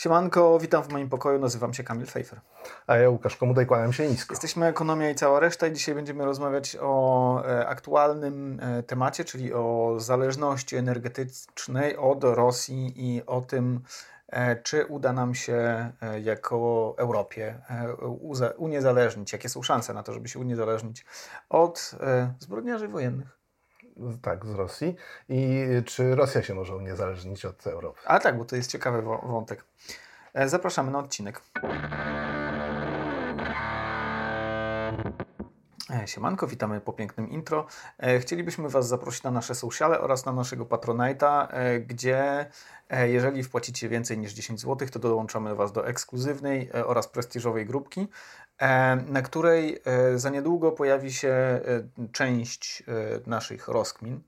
[0.00, 2.40] Siemanko, witam w moim pokoju, nazywam się Kamil Fejfer.
[2.86, 4.32] A ja Łukasz Komudaj, kłaniam się nisko.
[4.34, 9.52] Jesteśmy Ekonomia i cała reszta i dzisiaj będziemy rozmawiać o e, aktualnym e, temacie, czyli
[9.54, 13.80] o zależności energetycznej od Rosji i o tym,
[14.28, 15.92] e, czy uda nam się
[16.22, 17.62] jako Europie
[18.56, 21.04] uniezależnić, jakie są szanse na to, żeby się uniezależnić
[21.48, 21.94] od
[22.38, 23.39] zbrodniarzy wojennych.
[24.22, 24.96] Tak, z Rosji.
[25.28, 28.00] I czy Rosja się może uniezależnić od Europy?
[28.06, 29.64] A tak, bo to jest ciekawy wątek.
[30.34, 31.40] E, Zapraszamy na odcinek.
[35.90, 37.66] E, Siemanko, witamy po pięknym intro.
[37.98, 41.48] E, Chcielibyśmy Was zaprosić na nasze sociale oraz na naszego Patronite'a,
[41.86, 42.46] gdzie
[43.04, 48.08] jeżeli wpłacicie więcej niż 10 zł, to dołączamy Was do ekskluzywnej oraz prestiżowej grupki,
[49.06, 51.60] na której e, za niedługo pojawi się e,
[52.12, 54.20] część e, naszych rozkmin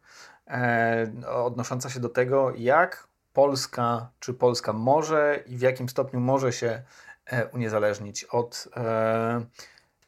[0.47, 6.53] e, odnosząca się do tego, jak Polska, czy Polska może i w jakim stopniu może
[6.53, 6.83] się
[7.27, 9.47] e, uniezależnić od e,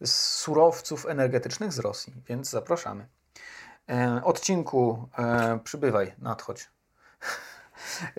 [0.05, 3.09] surowców energetycznych z Rosji, więc zapraszamy.
[3.91, 6.74] E, odcinku e, przybywaj, nadchodź.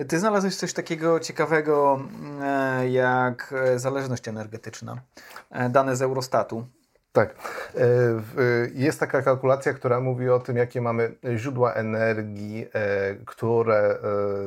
[0.08, 2.00] Ty znalazłeś coś takiego ciekawego
[2.42, 5.02] e, jak e, zależność energetyczna.
[5.52, 6.68] E, dane z Eurostatu.
[7.12, 7.36] Tak.
[7.78, 7.82] E,
[8.74, 12.68] Jest taka kalkulacja, która mówi o tym, jakie mamy źródła energii,
[13.26, 13.98] które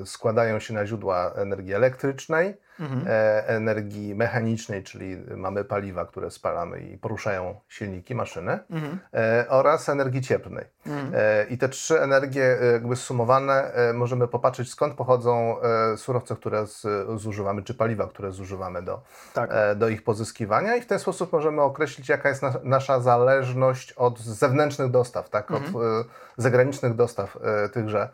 [0.05, 3.05] składają się na źródła energii elektrycznej, Mhm.
[3.09, 8.98] e, energii mechanicznej, czyli mamy paliwa, które spalamy i poruszają silniki, maszyny, Mhm.
[9.15, 10.65] e, oraz energii cieplnej.
[10.87, 11.12] Mhm.
[11.15, 15.56] E, I te trzy energie jakby sumowane możemy popatrzeć skąd pochodzą
[15.97, 16.65] surowce, które
[17.17, 19.03] zużywamy, czy paliwa, które zużywamy do,
[19.34, 19.51] Tak.
[19.77, 24.21] do ich pozyskiwania i w ten sposób możemy określić, jaka jest nas, nasza zależność od
[24.21, 25.69] zewnętrznych dostaw, tak, od e,
[26.37, 27.39] zagranicznych dostaw
[27.73, 28.09] tychże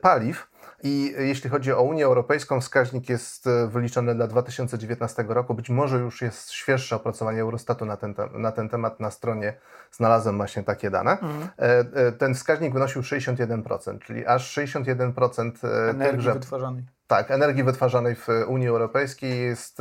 [0.00, 0.49] paliw.
[0.82, 5.54] I jeśli chodzi o Unię Europejską, wskaźnik jest e, wyliczony dla 2019 roku.
[5.54, 9.00] Być może już jest świeższe opracowanie Eurostatu na ten, te- na ten temat.
[9.00, 9.52] Na stronie
[9.92, 11.10] znalazłem właśnie takie dane.
[11.10, 11.48] Mhm.
[11.58, 16.84] E, e, Ten wskaźnik wynosił 61%, czyli aż 61% e, Energii tychże wytwarzanej.
[17.06, 19.78] tak, energii wytwarzanej w Unii Europejskiej jest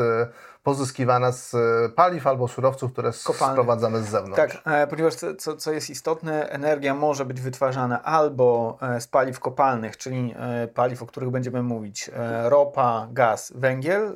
[0.74, 3.54] pozyskiwana z e, paliw albo surowców, które Kopalnych.
[3.54, 4.38] sprowadzamy z zewnątrz.
[4.54, 9.40] Tak, e, ponieważ co, co, jest istotne, energia może być wytwarzana albo e, z paliw
[9.40, 10.36] kopalnych, czyli
[10.74, 12.12] paliw, o których będziemy mówić,
[12.44, 14.14] ropa, gaz, węgiel,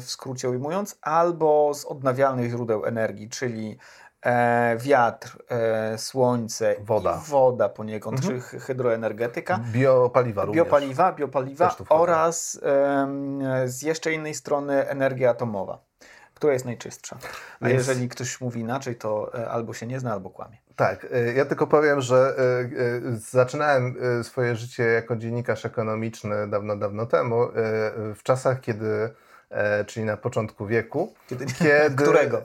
[0.00, 3.78] w skrócie ujmując, albo z odnawialnych źródeł energii, czyli
[4.22, 7.20] e, wiatr, e, słońce, Woda.
[7.26, 8.34] i woda poniekąd, Mhm.
[8.40, 9.60] czy hy- hydroenergetyka.
[9.72, 10.64] Biopaliwa również.
[10.64, 12.60] Biopaliwa, biopaliwa oraz
[13.66, 15.78] z jeszcze innej strony energia atomowa,
[16.44, 17.18] która jest najczystsza.
[17.60, 20.56] A jeżeli ktoś mówi inaczej, to e, albo się nie zna, albo kłamie.
[20.76, 27.06] Tak, e, ja tylko powiem, że e, zaczynałem swoje życie jako dziennikarz ekonomiczny dawno, dawno
[27.06, 27.48] temu,
[28.14, 29.10] w czasach, kiedy,
[29.86, 32.42] czyli na początku wieku, Kiedy, Kiedy, Którego?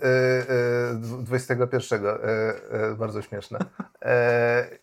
[1.31, 1.95] XXI.
[2.97, 3.59] Bardzo śmieszne.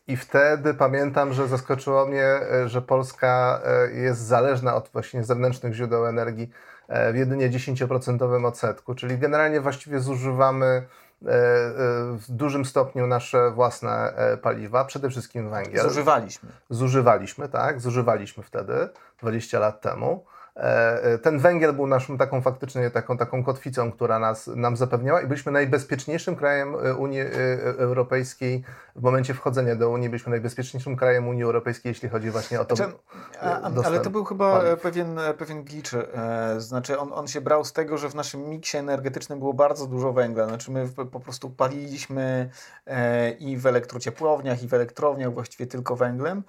[0.06, 3.60] I wtedy pamiętam, że zaskoczyło mnie, że Polska
[3.92, 6.50] jest zależna od właśnie zewnętrznych źródeł energii
[7.12, 11.32] w jedynie 10% odsetku, czyli generalnie właściwie zużywamy e, e,
[12.12, 16.48] w dużym stopniu nasze własne e, paliwa, przede wszystkim węgiel Zużywaliśmy.
[16.70, 17.80] zużywaliśmy, tak?
[17.80, 18.88] Zużywaliśmy wtedy,
[19.20, 20.24] 20 lat temu.
[20.56, 25.20] E, e, Ten węgiel był naszą taką faktycznie taką, taką kotwicą, która nas, nam zapewniała
[25.20, 27.20] i byliśmy najbezpieczniejszym krajem e, Unii
[27.78, 28.64] Europejskiej.
[28.96, 32.76] W momencie wchodzenia do Unii byliśmy najbezpieczniejszym krajem Unii Europejskiej, jeśli chodzi właśnie o to.
[32.76, 32.92] Znaczy,
[33.40, 34.80] a, ale to był chyba paliw.
[34.80, 35.92] pewien, pewien glitch.
[36.58, 40.12] Znaczy, on, on się brał z tego, że w naszym miksie energetycznym było bardzo dużo
[40.12, 40.46] węgla.
[40.46, 42.50] Znaczy, my po prostu paliliśmy
[43.38, 46.42] i w elektrociepłowniach, i w elektrowniach właściwie tylko węglem.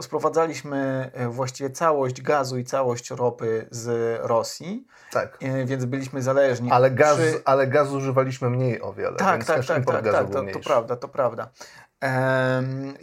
[0.00, 2.77] Sprowadzaliśmy właściwie całość gazu i całość
[3.10, 5.38] ropy z Rosji, Tak.
[5.42, 6.70] e, więc byliśmy zależni.
[6.70, 10.42] Ale gaz, Przy- ale gaz używaliśmy mniej o wiele, Tak, tak, tak, tak, tak, to,
[10.52, 11.50] to prawda, to prawda.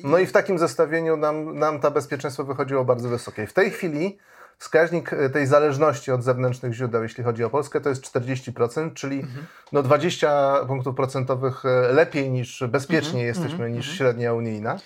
[0.03, 3.47] No i w takim zestawieniu nam, nam to bezpieczeństwo wychodziło bardzo wysokie.
[3.47, 4.18] W tej chwili
[4.58, 9.20] wskaźnik e, tej zależności od zewnętrznych źródeł, jeśli chodzi o Polskę, to jest 40%, czyli
[9.20, 9.46] Mhm.
[9.72, 13.97] no 20 punktów procentowych e, lepiej niż bezpiecznie Mhm, jesteśmy mhm, niż mhm.
[13.97, 14.79] średnia unijna.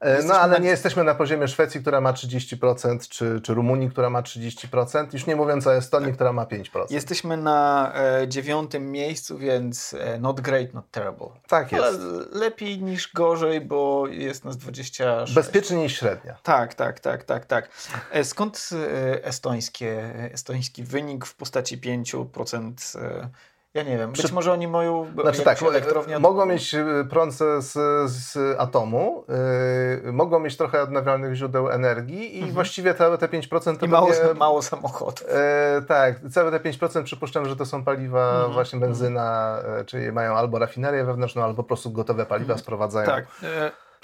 [0.00, 3.54] E, No Jesteśmy ale na- nie jesteśmy na poziomie Szwecji, która ma 30%, czy, czy
[3.54, 6.86] Rumunii, która ma 30%, już nie mówiąc o Estonii, która ma 5%.
[6.90, 11.26] Jesteśmy na e, dziewiątym miejscu, więc e, not great, not terrible.
[11.48, 12.00] tak Ale jest.
[12.32, 15.34] lepiej niż gorzej, bo jest nas 26.
[15.34, 16.36] Bezpieczniej niż średnia.
[16.42, 17.68] Tak, tak, tak, tak, tak.
[18.10, 23.28] E, Skąd e, estońskie, estoński wynik w postaci 5% e,
[23.74, 24.10] Ja nie wiem.
[24.10, 24.34] Być Przy...
[24.34, 26.18] może oni mają znaczy, tak, elektrownię...
[26.18, 26.74] Mogą mieć
[27.10, 27.72] prąd z,
[28.10, 29.24] z atomu,
[30.04, 32.54] yy, mogą mieć trochę odnawialnych źródeł energii i mhm.
[32.54, 35.20] właściwie całe te 5% to I mało, będzie, mało samochodów.
[35.20, 38.52] Yy, tak, całe te 5% przypuszczam, że to są paliwa mhm.
[38.52, 42.58] właśnie benzyna, yy, czyli mają albo rafinerię wewnętrzną, albo po prostu gotowe paliwa mhm.
[42.58, 43.06] sprowadzają.
[43.06, 43.26] Tak.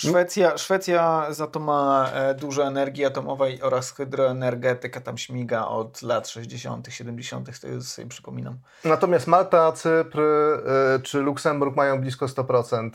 [0.00, 6.28] Szwecja, Szwecja za to ma e, dużo energii atomowej oraz hydroenergetyka tam śmiga od lat
[6.28, 8.58] 60., 70., to sobie przypominam.
[8.84, 12.90] Natomiast Malta, Cypr e, czy Luksemburg mają blisko 100%.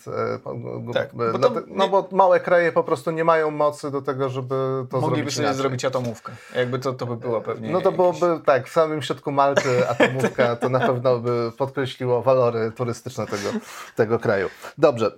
[0.88, 4.30] E, tak, bo to, no bo małe kraje po prostu nie mają mocy do tego,
[4.30, 4.56] żeby
[4.90, 6.32] to Mogliby zrobić sobie zrobić atomówkę.
[6.56, 7.72] Jakby to, to by było pewnie.
[7.72, 8.20] No to jakieś...
[8.20, 13.50] byłoby tak, w samym środku Malty atomówka to na pewno by podkreśliło walory turystyczne tego,
[13.96, 14.50] tego kraju.
[14.78, 15.12] Dobrze,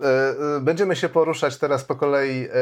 [0.61, 2.53] będziemy się poruszać teraz teraz po kolei e,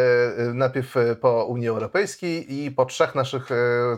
[0.50, 3.50] e, najpierw e, po Unii Europejskiej i po trzech naszych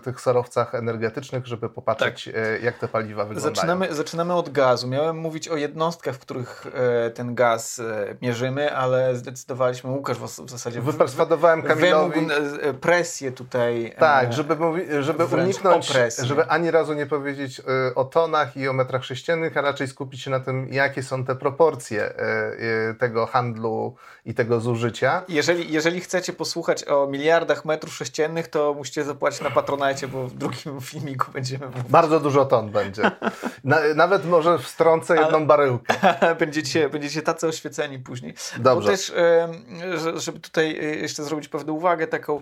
[0.03, 2.63] tych surowcach energetycznych, żeby popatrzeć, tak.
[2.63, 3.55] jak te paliwa wyglądają.
[3.55, 4.87] Zaczynamy, zaczynamy od gazu.
[4.87, 6.67] Miałem mówić o jednostkach, w których
[7.13, 7.81] ten gaz
[8.21, 12.27] mierzymy, ale zdecydowaliśmy, Łukasz w zasadzie wyperswadowałem Kamilowi
[12.81, 13.93] presję tutaj.
[13.99, 15.93] Tak, żeby, mówi, żeby uniknąć,
[16.23, 17.61] żeby ani razu nie powiedzieć
[17.95, 21.35] o tonach i o metrach sześciennych, a raczej skupić się na tym, jakie są te
[21.35, 22.13] proporcje
[22.99, 25.25] tego handlu i tego zużycia życia.
[25.27, 30.33] Jeżeli, jeżeli chcecie posłuchać o miliardach metrów sześciennych, to musicie zapłacić na Patronajcie, bo w
[30.33, 31.83] drugim filmiku będziemy mówić.
[31.89, 33.11] Bardzo dużo ton będzie.
[33.63, 35.45] Na, nawet może wstrącę jedną Ale...
[35.45, 35.93] baryłkę.
[36.39, 38.33] będziecie, będziecie tacy oświeceni później.
[38.57, 38.91] Dobrze.
[38.91, 39.13] Bo też,
[40.15, 42.41] żeby tutaj e, jeszcze zrobić pewną uwagę taką,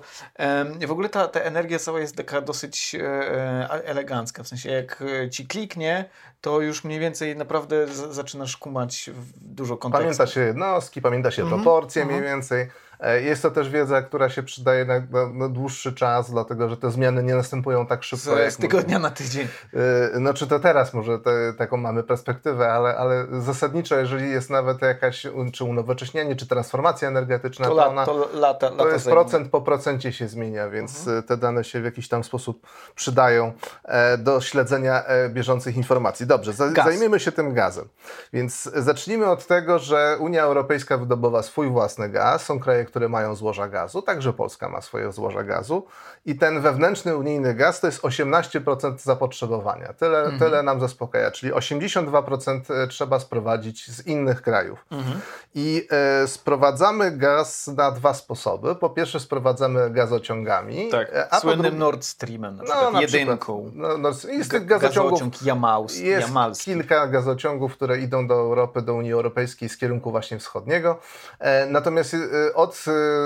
[0.87, 5.03] w ogóle ta, ta energia cała jest taka dosyć e, e, elegancka, w sensie jak
[5.31, 6.05] ci kliknie,
[6.45, 10.03] to już mniej więcej naprawdę zaczynasz kumać dużo kontekstu.
[10.03, 11.61] Pamięta się jednostki, pamięta się mhm.
[11.61, 12.37] proporcje mniej mhm.
[12.37, 12.67] więcej.
[12.99, 16.77] E, jest to też wiedza, która się przydaje na, na, na, dłuższy czas, dlatego że
[16.77, 18.25] te zmiany nie następują tak szybko.
[18.49, 19.47] Z, z tygodnia na tydzień.
[19.73, 24.49] E, no czy to teraz może te, taką mamy perspektywę, ale, ale zasadniczo, jeżeli jest
[24.49, 29.49] nawet jakaś czy unowocześnienie, czy transformacja energetyczna, to, to, ona, to, lata, to jest procent
[29.49, 31.23] po procencie się zmienia, więc mhm.
[31.23, 33.53] te dane się w jakiś tam sposób przydają
[33.83, 36.27] e, do śledzenia bieżących informacji.
[36.27, 37.87] Dobrze, za, zajmiemy się tym gazem.
[38.33, 42.45] Więc zacznijmy od tego, że Unia Europejska wydobywa swój własny gaz.
[42.45, 45.87] Są kraje, które mają złoża gazu, także Polska ma swoje złoża gazu
[46.25, 49.93] i ten wewnętrzny unijny gaz to jest 18% zapotrzebowania.
[49.93, 50.39] Tyle, mhm.
[50.39, 54.85] tyle nam zaspokaja, czyli 82% e, trzeba sprowadzić z innych krajów.
[54.91, 55.19] Mhm.
[55.55, 58.75] I e, sprowadzamy gaz na dwa sposoby.
[58.75, 60.89] Po pierwsze sprowadzamy gazociągami.
[60.89, 61.77] Tak, e, a słynnym.
[61.77, 63.71] Nord Streamem, na no, przykład no, na jedynką.
[63.73, 66.29] No, jest tych gazociągów, gazociąg Jamaus, jest
[66.65, 70.99] kilka gazociągów, które idą do Europy, do Unii Europejskiej z kierunku właśnie wschodniego.
[71.39, 72.74] E, natomiast e, od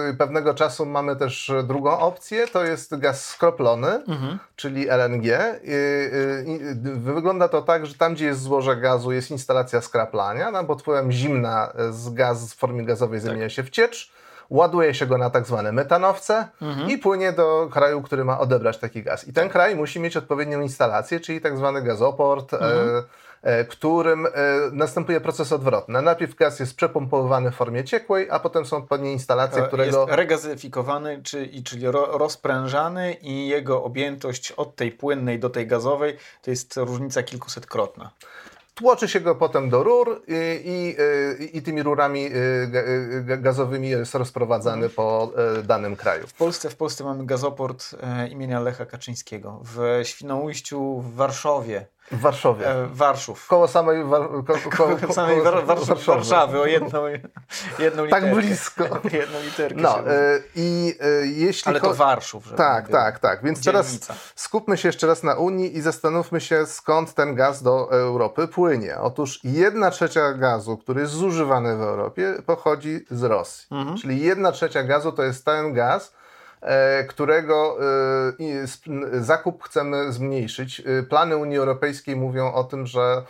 [0.10, 4.40] Y, pewnego czasu mamy też drugą opcję, to jest gaz skroplony, mhm.
[4.56, 5.26] czyli LNG.
[5.26, 10.68] Y, y, wygląda to tak, że tam, gdzie jest złoże gazu, jest instalacja skraplania, tam
[10.68, 13.52] pod wpływem zimna z gaz w formie gazowej zamienia tak.
[13.52, 14.12] się w ciecz
[14.50, 16.90] ładuje się go na tak zwane metanowce mhm.
[16.90, 19.28] i płynie do kraju, który ma odebrać taki gaz.
[19.28, 22.54] I ten kraj musi mieć odpowiednią instalację, czyli tak zwany gazoport.
[22.54, 22.90] Mhm.
[22.98, 23.04] E,
[23.70, 24.30] którym e,
[24.72, 26.02] następuje proces odwrotny.
[26.02, 31.22] Najpierw gaz jest przepompowany w formie ciekłej, a potem są odpowiednie instalacje, które Jest regazyfikowany,
[31.24, 37.24] czyli, czyli rozprężany i jego objętość od tej płynnej do tej gazowej to jest różnica
[37.24, 38.12] kilkusetkrotna.
[38.76, 40.96] Tłoczy się go potem do rur i,
[41.50, 42.30] i, i tymi rurami
[43.38, 46.28] gazowymi jest rozprowadzany po e, danym kraju.
[46.28, 47.96] W Polsce, w Polsce mamy gazoport
[48.32, 49.62] imienia Lecha Kaczyńskiego.
[49.64, 52.68] W Świnoujściu, w Warszawie w Warszawie.
[52.68, 53.48] E, Warszów.
[53.48, 57.04] Koło samej, war, ko, ko, ko, samej war, Warszów, Warszawy, o jedną,
[57.80, 58.28] jedną literkę.
[58.28, 58.84] Tak blisko.
[59.22, 59.82] jedną literkę.
[59.82, 62.54] No, e, i e, jeśli Ale to Warszów.
[62.58, 63.44] Tak, tak, tak.
[63.44, 64.08] Więc dzielnica.
[64.08, 68.48] teraz skupmy się jeszcze raz na Unii i zastanówmy się, skąd ten gaz do Europy
[68.48, 68.98] płynie.
[69.02, 73.68] Otóż jedna trzecia gazu, który jest zużywany w Europie, pochodzi z Rosji.
[73.72, 73.98] Mhm.
[73.98, 76.14] Czyli jedna trzecia gazu to jest ten gaz,
[77.08, 77.78] którego
[79.14, 80.80] e, zakup chcemy zmniejszyć.
[80.80, 83.24] E, plany Unii Europejskiej mówią o tym, że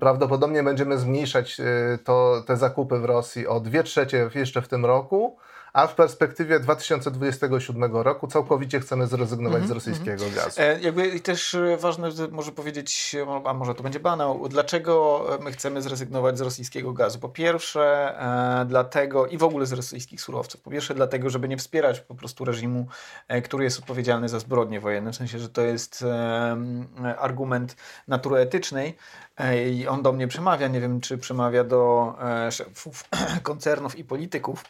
[0.00, 1.60] prawdopodobnie będziemy zmniejszać
[2.04, 5.36] to, te zakupy w Rosji o 2 trzecie jeszcze w tym roku
[5.72, 10.44] a w perspektywie 2027 roku całkowicie chcemy zrezygnować mm -hmm, z rosyjskiego mm -hmm.
[10.44, 10.60] gazu.
[10.60, 15.82] E, jakby też e, ważne może powiedzieć, a może to będzie banał, dlaczego my chcemy
[15.82, 17.18] zrezygnować z rosyjskiego gazu?
[17.18, 18.14] Po pierwsze
[18.60, 20.60] e, dlatego i w ogóle z rosyjskich surowców.
[20.60, 22.86] Po pierwsze dlatego, żeby nie wspierać po prostu reżimu,
[23.28, 27.76] e, który jest odpowiedzialny za zbrodnie wojenne, w sensie, że to jest e, argument
[28.08, 28.96] natury etycznej
[29.36, 32.14] e, i on do mnie przemawia, nie wiem czy przemawia do
[32.50, 33.04] szefów
[33.42, 34.64] koncernów i polityków,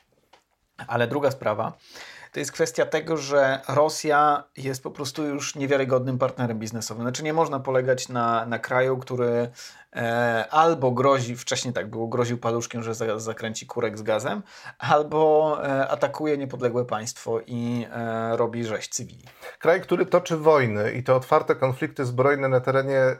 [0.86, 1.72] ale druga sprawa,
[2.32, 7.02] to jest kwestia tego, że Rosja jest po prostu już niewiarygodnym partnerem biznesowym.
[7.02, 9.50] Znaczy nie można polegać na, na kraju, który
[9.96, 14.42] e, albo grozi, wcześniej tak było, groził paluszkiem, że za, zakręci kurek z gazem,
[14.78, 19.24] albo e, atakuje niepodległe państwo i e, robi rzeź cywili.
[19.58, 23.18] Kraj, który toczy wojny i te otwarte konflikty zbrojne na terenie e,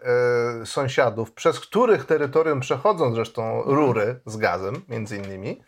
[0.65, 5.63] sąsiadów, przez których terytorium przechodzą zresztą rury z gazem, między innymi,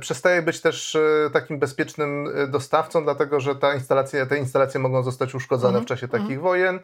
[0.00, 5.34] przestaje być też e, takim bezpiecznym dostawcą, dlatego że ta instalacja, te instalacje mogą zostać
[5.34, 5.86] uszkodzone mm -hmm.
[5.86, 6.42] w czasie takich mm -hmm.
[6.42, 6.80] wojen,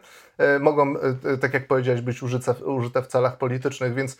[0.59, 0.95] mogą,
[1.41, 4.17] tak jak powiedziałeś, być użyte, użyte w celach politycznych, więc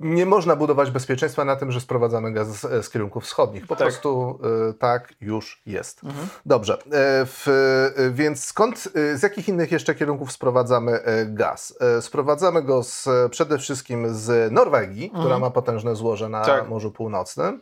[0.00, 3.66] nie można budować bezpieczeństwa na tym, że sprowadzamy gaz z, z kierunków wschodnich.
[3.66, 3.88] Po tak.
[3.88, 4.38] prostu
[4.70, 6.04] y, tak już jest.
[6.04, 6.28] Mhm.
[6.46, 6.80] Dobrze, y,
[7.26, 11.78] w, więc skąd, z jakich innych jeszcze kierunków sprowadzamy gaz?
[12.00, 15.22] Sprowadzamy go z, przede wszystkim z Norwegii, mhm.
[15.22, 16.68] która ma potężne złoże na tak.
[16.68, 17.60] Morzu Północnym.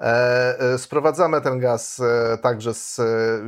[0.00, 2.96] E, e, sprowadzamy ten gaz e, także z,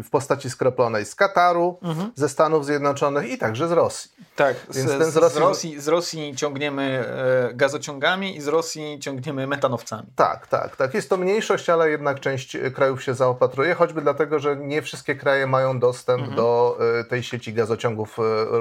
[0.04, 2.12] w postaci skroplonej z Kataru, mhm.
[2.14, 4.10] ze Stanów Zjednoczonych i także z Rosji.
[4.36, 5.36] Tak, Więc z, ten z, Rosji...
[5.36, 7.04] z, Rosji, z Rosji ciągniemy
[7.54, 10.08] gazociągami i z Rosji ciągniemy metanowcami.
[10.16, 10.94] Tak, tak, tak.
[10.94, 15.46] Jest to mniejszość, ale jednak część krajów się zaopatruje, choćby dlatego, że nie wszystkie kraje
[15.46, 16.36] mają dostęp mhm.
[16.36, 18.16] do tej sieci gazociągów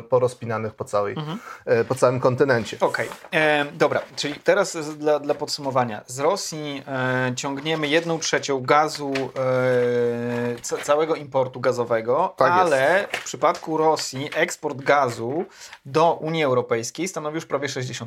[0.10, 1.40] porozpinanych po, całej, mhm.
[1.88, 2.78] po całym kontynencie.
[2.80, 3.72] Okej, okay.
[3.74, 6.02] dobra, czyli teraz dla, dla podsumowania.
[6.08, 9.14] Z Rosji e, ciągniemy jedną trzecią gazu,
[10.70, 13.24] e, całego importu gazowego, tak ale jest.
[13.24, 15.46] w przypadku Rosji eksport gazu
[15.86, 18.06] do Unii Europejskiej stanowi już prawie 60%.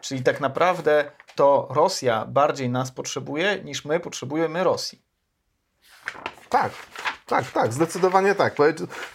[0.00, 0.65] Czyli tak naprawdę
[1.34, 5.02] to Rosja bardziej nas potrzebuje niż my potrzebujemy Rosji.
[6.48, 6.72] Tak,
[7.26, 8.54] tak, tak, zdecydowanie tak.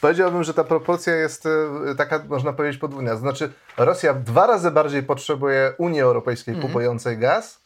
[0.02, 3.16] Powiedziałbym, że ta proporcja jest e, taka, można powiedzieć, podwójna.
[3.16, 6.68] Znaczy, Rosja dwa razy bardziej potrzebuje Unii Europejskiej mm.
[6.68, 7.62] kupującej gaz,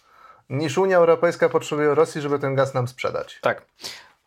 [0.50, 3.40] niż Unia Europejska potrzebuje Rosji, żeby ten gaz nam sprzedać.
[3.42, 3.62] Tak.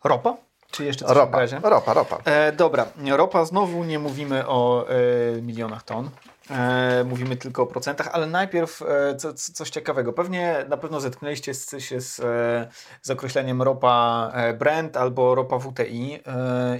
[0.03, 0.37] Ropa?
[0.71, 2.17] Czy jeszcze coś ropa, ropa, ropa.
[2.25, 6.09] E, dobra, ropa znowu nie mówimy o e, milionach ton.
[6.51, 10.13] E, mówimy tylko o procentach, ale najpierw e, co, coś ciekawego.
[10.13, 12.67] Pewnie na pewno zetknęliście się z, e,
[13.01, 16.19] z określeniem ropa Brent albo ropa WTI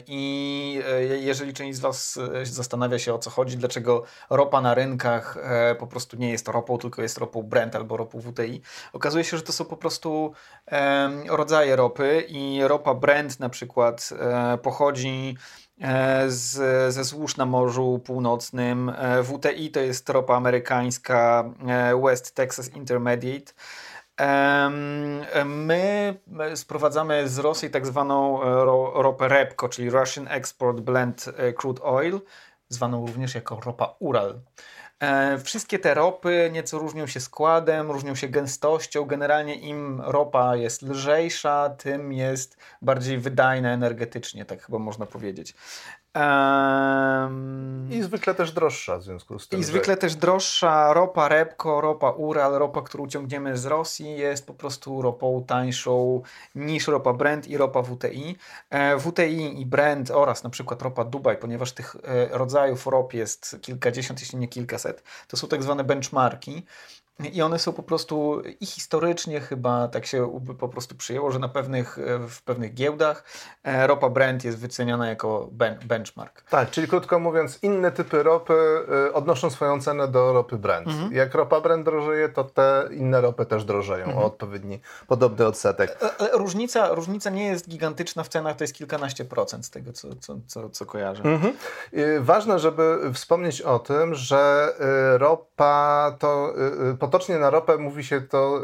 [0.07, 0.81] i
[1.19, 5.37] jeżeli część z Was zastanawia się o co chodzi, dlaczego ropa na rynkach
[5.79, 8.61] po prostu nie jest ropą, tylko jest ropą Brent albo ropą WTI,
[8.93, 10.33] okazuje się, że to są po prostu
[11.29, 14.09] rodzaje ropy i ropa Brent na przykład
[14.61, 15.37] pochodzi
[16.27, 18.89] z, ze złóż na Morzu Północnym.
[18.89, 23.53] E, WTI to jest ropa amerykańska e, West Texas Intermediate.
[25.45, 26.15] My
[26.55, 28.39] sprowadzamy z Rosji tak zwaną
[28.93, 31.25] ropę REPCO, czyli Russian Export Blend
[31.57, 32.19] Crude Oil,
[32.69, 34.39] zwaną również jako ropa Ural.
[34.99, 39.05] E, wszystkie te ropy nieco różnią się składem, różnią się gęstością.
[39.05, 45.55] Generalnie im ropa jest lżejsza, tym jest bardziej wydajna energetycznie, tak chyba można powiedzieć.
[46.15, 49.59] Um, I zwykle też droższa w związku z tym.
[49.59, 54.53] I zwykle też droższa ropa Repko, ropa Ural, ropa, którą ciągniemy z Rosji jest po
[54.53, 56.21] prostu ropą tańszą
[56.55, 58.35] niż ropa Brent i ropa WTI.
[58.69, 63.57] E, WTI i Brent oraz na przykład ropa Dubaj, ponieważ tych e, rodzajów rop jest
[63.61, 66.65] kilkadziesiąt, jeśli nie kilkaset, to są tak zwane benchmarki.
[67.23, 71.49] I one są po prostu i historycznie chyba tak się po prostu przyjęło, że na
[71.49, 73.23] pewnych, e, w pewnych giełdach
[73.63, 76.41] e, ropa Brent jest wyceniana jako ben, benchmark.
[76.41, 78.53] Tak, czyli krótko mówiąc, inne typy ropy
[79.07, 80.87] e, odnoszą swoją cenę do ropy Brent.
[80.87, 81.13] Mhm.
[81.13, 84.23] Jak ropa Brent drożeje, to te inne ropy też drożeją mhm.
[84.23, 85.97] o odpowiedni, podobny odsetek.
[86.33, 90.35] Różnica, różnica nie jest gigantyczna w cenach, to jest kilkanaście procent z tego, co, co,
[90.47, 91.23] co, co kojarzę.
[91.23, 91.53] Mhm.
[92.19, 94.73] Ważne, żeby wspomnieć o tym, że
[95.17, 96.53] ropa to
[97.09, 98.61] potocznie na ropę mówi się to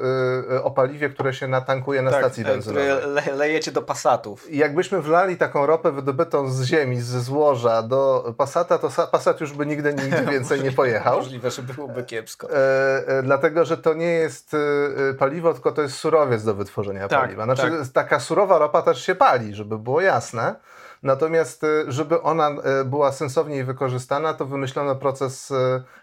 [0.56, 2.88] y, o paliwie, które się natankuje na tak, stacji tak, benzynowej.
[2.88, 4.54] Le, lejecie do Passatów.
[4.54, 9.66] Jakbyśmy wlali taką ropę wydobytą z ziemi, ze złoża do Passata, to Passat już by
[9.66, 11.18] nigdy nigdy więcej nie pojechał.
[11.18, 12.50] Możliwe, że byłoby kiepsko.
[12.52, 17.08] E, e, dlatego, że to nie jest e, paliwo, tylko to jest surowiec do wytworzenia
[17.08, 17.44] tak, paliwa.
[17.44, 17.88] Znaczy, tak.
[17.94, 20.56] taka surowa ropa też się pali, żeby było jasne.
[21.04, 22.50] Natomiast, y, żeby ona
[22.82, 25.56] y, była sensowniej wykorzystana, to wymyślono proces y,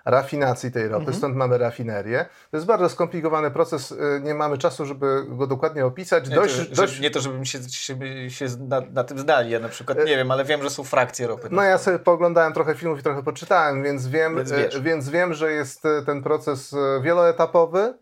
[0.04, 1.16] rafinacji tej ropy, mhm.
[1.16, 2.26] stąd mamy rafinerię.
[2.50, 6.28] To jest bardzo skomplikowany proces, nie mamy czasu, żeby go dokładnie opisać.
[6.28, 7.00] Nie, dość, to, dość...
[7.00, 7.96] nie to, żebym się, się,
[8.30, 11.26] się na, na, tym zdali, ja na przykład nie wiem, ale wiem, że są frakcje
[11.26, 11.48] ropy.
[11.50, 15.52] No ja sobie poglądałem trochę filmów i trochę poczytałem, więc wiem, więc, więc wiem, że
[15.52, 17.94] jest ten proces wieloetapowy.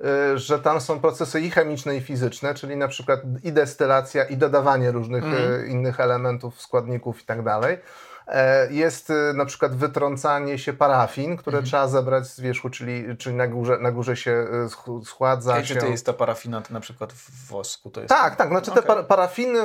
[0.00, 4.36] Y, że tam są procesy i chemiczne, i fizyczne, czyli na przykład i destylacja, i
[4.36, 5.66] dodawanie różnych mm.
[5.66, 7.78] innych elementów, składników i tak dalej.
[8.26, 11.66] E, jest e, na przykład wytrącanie się parafin, które mhm.
[11.66, 15.62] trzeba zebrać z wierzchu, czyli, czyli na, górze, na górze się e, schładza.
[15.62, 17.90] Czy to jest ta parafina to na przykład w wosku?
[17.90, 18.48] To jest tak, tak.
[18.48, 18.82] Znaczy okay.
[18.82, 19.58] te parafiny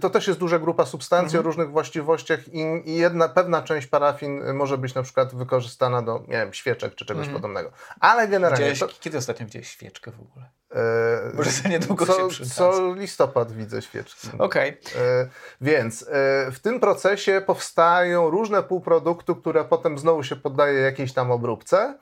[0.00, 1.40] to też jest duża grupa substancji mhm.
[1.40, 6.18] o różnych właściwościach i, i, jedna pewna część parafin może być na przykład wykorzystana do,
[6.28, 7.42] nie wiem, świeczek czy czegoś mhm.
[7.42, 7.70] podobnego.
[8.00, 8.76] Ale generalnie...
[8.76, 8.88] To...
[9.00, 10.46] Kiedy ostatnio widziałeś świeczkę w ogóle?
[10.74, 12.46] E, Może za niedługo co, się.
[12.46, 14.28] Co listopad widzę świeczki.
[14.38, 14.80] Okej.
[14.80, 15.02] Okay.
[15.02, 15.28] E,
[15.60, 16.06] więc e,
[16.50, 21.98] w tym procesie powstają różne półprodukty, które potem znowu się poddaje jakiejś tam obróbce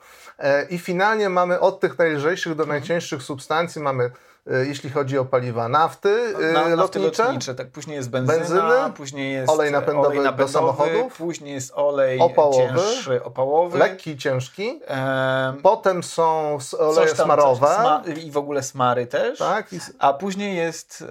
[0.69, 4.11] i finalnie mamy od tych najlżejszych do najcięższych substancji mamy
[4.51, 7.23] E, jeśli chodzi o paliwa nafty e, Na, lotnicze.
[7.23, 7.55] lotnicze.
[7.55, 11.71] Tak, później jest benzyna, benzyny, później jest olej napędowy, olej napędowy do samochodów, później jest
[11.75, 14.81] olej opałowy, cięższy, opałowy, lekki, ciężki.
[14.89, 17.67] Um, Potem są oleje tam, smarowe.
[17.67, 19.39] Sma I w ogóle smary też.
[19.39, 19.79] Tak, i...
[19.99, 21.03] A później jest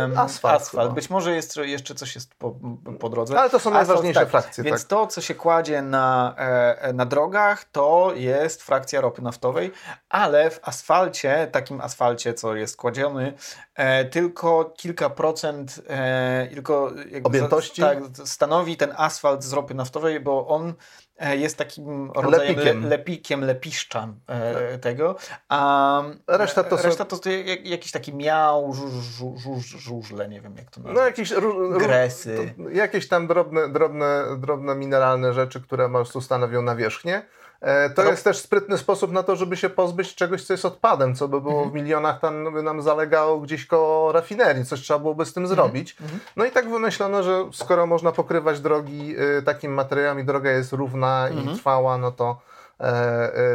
[0.00, 0.62] um, asfalt.
[0.62, 0.92] asfalt.
[0.92, 2.54] Być może jest, jeszcze coś jest po,
[3.00, 3.40] po drodze.
[3.40, 4.30] Ale to są asfalt, najważniejsze tak.
[4.30, 4.64] frakcje.
[4.64, 4.88] Więc tak.
[4.88, 9.72] to, co się kładzie na, e, na drogach, to jest frakcja ropy naftowej,
[10.08, 13.32] ale w asfalcie, takim asfalcie, co jest kładziony,
[13.74, 16.92] e, tylko kilka procent e, tylko
[17.24, 20.74] objętości za, tak, stanowi ten asfalt z ropy naftowej, bo on
[21.16, 24.80] e, jest takim rodzajem lepikiem, le, lepikiem lepiszcza e, tak.
[24.80, 25.16] tego,
[25.48, 27.30] a reszta to, reszta to, to
[27.64, 28.92] jakiś taki miał, żuż,
[29.36, 30.96] żuż, żużle, nie wiem jak to nazwać.
[30.96, 31.32] No jakieś
[31.78, 32.54] Gresy.
[32.72, 37.22] jakieś tam drobne, drobne, drobne mineralne rzeczy, które po prostu stanowią nawierzchnię.
[37.60, 41.14] E, to jest też sprytny sposób na to, żeby się pozbyć czegoś, co jest odpadem,
[41.14, 41.70] co by było mhm.
[41.70, 45.56] w milionach tam by nam zalegało gdzieś koło rafinerii, coś trzeba byłoby z tym mhm.
[45.56, 45.96] zrobić.
[46.00, 46.20] Mhm.
[46.36, 50.72] No i tak wymyślono, że skoro można pokrywać drogi y, takim materiałem i droga jest
[50.72, 52.47] równa i trwała, no to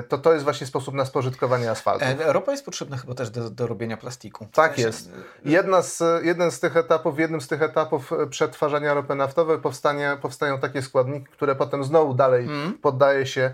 [0.10, 2.06] to to jest właśnie sposób na spożytkowanie asfaltu.
[2.06, 4.48] E, ropa jest potrzebna chyba też do, do robienia plastiku.
[4.54, 5.12] Tak jest.
[5.46, 10.60] Jedna z, jeden z tych etapów, jednym z tych etapów przetwarzania ropy naftowej powstanie, powstają
[10.60, 12.74] takie składniki, które potem znowu dalej mm.
[12.74, 13.54] poddaje się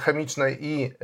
[0.00, 0.94] chemicznej i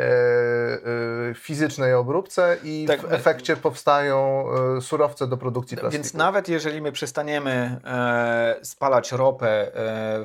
[1.34, 4.44] fizycznej obróbce i tak, w efekcie powstają
[4.80, 6.02] surowce do produkcji plastiku.
[6.02, 7.80] Więc nawet jeżeli my przestaniemy
[8.62, 9.70] spalać ropę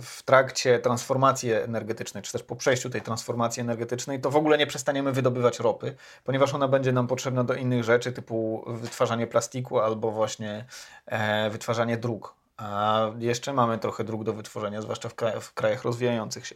[0.02, 4.58] w trakcie transformacji energetycznej, czy też po przejściu tej transformacji transformacji energetycznej, to w ogóle
[4.58, 9.80] nie przestaniemy wydobywać ropy, ponieważ ona będzie nam potrzebna do innych rzeczy, typu wytwarzanie plastiku
[9.80, 10.66] albo właśnie
[11.06, 12.34] e, wytwarzanie dróg.
[12.58, 16.56] A jeszcze mamy trochę dróg do wytworzenia, zwłaszcza w, krajach, w krajach rozwijających się.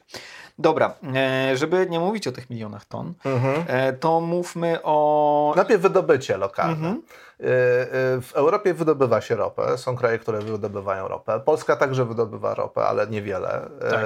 [0.60, 3.64] Dobra, e, żeby nie mówić o tych milionach ton, mhm.
[3.68, 5.54] e, to mówmy o.
[5.56, 6.88] Najpierw wydobycie lokalne.
[6.88, 7.02] Mhm.
[7.44, 9.78] E, w Europie wydobywa się ropę.
[9.78, 11.40] Są kraje, które wydobywają ropę.
[11.40, 13.70] Polska także wydobywa ropę, ale niewiele.
[13.92, 14.00] Tak.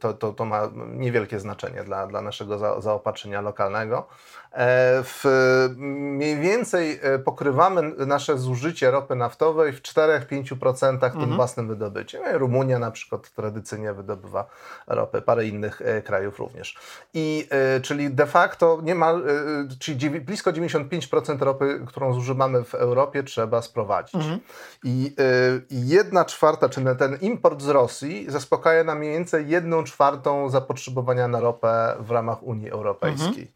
[0.00, 4.06] To, to, to ma niewielkie znaczenie dla, dla naszego zaopatrzenia lokalnego.
[4.52, 5.24] E, w,
[5.76, 11.12] mniej więcej e, pokrywamy nasze zużycie ropy naftowej w 4-5% mhm.
[11.20, 12.22] tym własnym wydobyciem.
[12.32, 14.46] No Rumunia na przykład tradycyjnie wydobywa
[14.86, 16.78] ropę, parę innych e, krajów również.
[17.14, 17.48] I
[17.82, 19.24] czyli de facto niemal,
[19.78, 24.14] czyli blisko 95% ropy, którą zużywamy w Europie trzeba sprowadzić.
[24.14, 24.40] Mhm.
[24.84, 25.14] I
[25.70, 31.40] jedna czwarta, czyli ten import z Rosji zaspokaja nam mniej więcej jedną czwartą zapotrzebowania na
[31.40, 33.52] ropę w ramach Unii Europejskiej.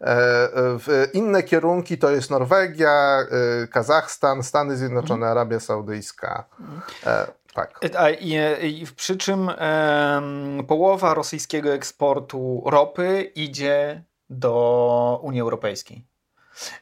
[0.00, 0.78] Mhm.
[0.78, 3.26] W inne kierunki to jest Norwegia,
[3.64, 5.32] y, Kazachstan, Stany Zjednoczone, mhm.
[5.32, 6.44] Arabia Saudyjska.
[7.06, 7.80] E, tak.
[7.98, 10.22] A, i, i, przy czym e,
[10.68, 16.04] połowa rosyjskiego eksportu ropy idzie do Unii Europejskiej.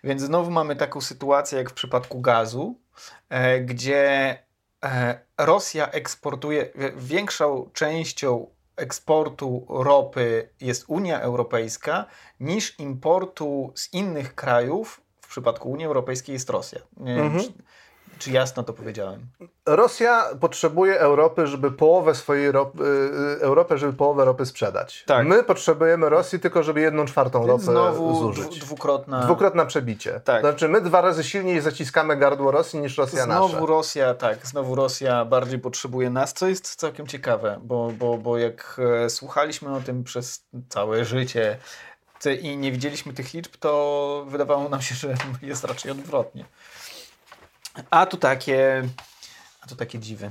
[0.05, 2.81] Więc znowu mamy taką sytuację jak w przypadku gazu,
[3.29, 4.39] e, gdzie
[4.85, 12.07] e, Rosja eksportuje większą częścią eksportu ropy jest Unia Europejska
[12.41, 15.01] niż importu z innych krajów.
[15.21, 16.81] W przypadku Unii Europejskiej jest Rosja.
[16.97, 17.43] Nie mhm.
[17.43, 17.53] wiem,
[18.19, 19.27] czy, jasno to powiedziałem?
[19.67, 22.85] Rosja potrzebuje Europy, żeby połowę swojej ropy,
[23.41, 25.05] y, Europę, żeby połowę ropy sprzedać.
[25.07, 25.27] Tak.
[25.27, 28.59] My potrzebujemy Rosji tylko, żeby jedną czwartą ropę Znowu zużyć.
[28.59, 29.21] Dwukrotna...
[29.21, 30.21] Dwukrotne przebicie.
[30.25, 30.41] Tak.
[30.41, 34.47] Znaczy my dwa razy silniej zaciskamy gardło Rosji niż Rosja znowu Znowu Rosja, tak.
[34.47, 39.75] Znowu Rosja bardziej potrzebuje nas, co jest całkiem ciekawe, bo, bo, bo jak e, słuchaliśmy
[39.75, 41.59] o tym przez całe życie
[42.41, 46.45] i nie widzieliśmy tych liczb, to wydawało nam się, że jest raczej odwrotnie.
[47.91, 48.89] A tu takie,
[49.61, 50.31] a tu takie dziwy.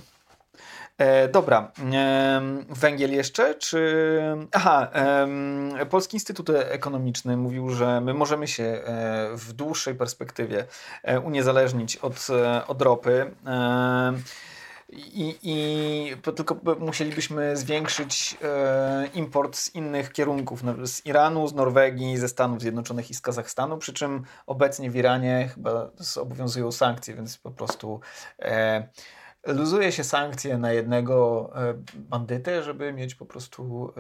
[0.98, 4.04] E, dobra, e, węgiel jeszcze, czy...
[4.52, 8.82] Aha, e, Polski Instytut Ekonomiczny mówił, że my możemy się e,
[9.36, 10.66] w dłuższej perspektywie
[11.04, 13.32] e, uniezależnić od, e, od ropy.
[14.96, 22.30] I, i tylko musielibyśmy zwiększyć e, import z innych kierunków, z Iranu, z Norwegii, ze
[22.30, 25.90] Stanów Zjednoczonych i z Kazachstanu, przy czym obecnie w Iranie chyba
[26.22, 28.00] obowiązują sankcje, więc po prostu
[28.40, 28.88] e,
[29.48, 31.50] luzuje się sankcje na jednego
[31.96, 33.94] bandytę, żeby mieć po prostu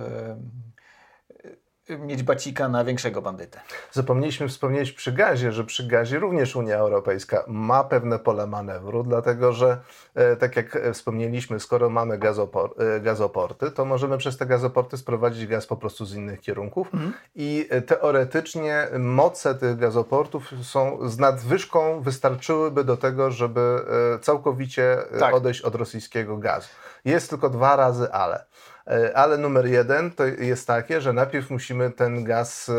[1.89, 3.59] mieć bacika na większego bandytę.
[3.91, 9.53] Zapomnieliśmy wspomnieć przy gazie, że przy gazie również Unia Europejska ma pewne pole manewru, dlatego
[9.53, 9.77] że
[10.15, 15.47] e, tak jak wspomnieliśmy, skoro mamy gazopor e, gazoporty, to możemy przez te gazoporty sprowadzić
[15.47, 17.13] gaz po prostu z innych kierunków mhm.
[17.35, 23.79] i e, teoretycznie moce tych gazoportów są z nadwyżką wystarczyłyby do tego, żeby
[24.21, 25.33] całkowicie tak.
[25.33, 26.67] odejść od rosyjskiego gazu.
[27.05, 28.45] Jest tylko dwa razy ale.
[28.87, 32.69] E, ale numer jeden to jest takie, że najpierw musimy ten gaz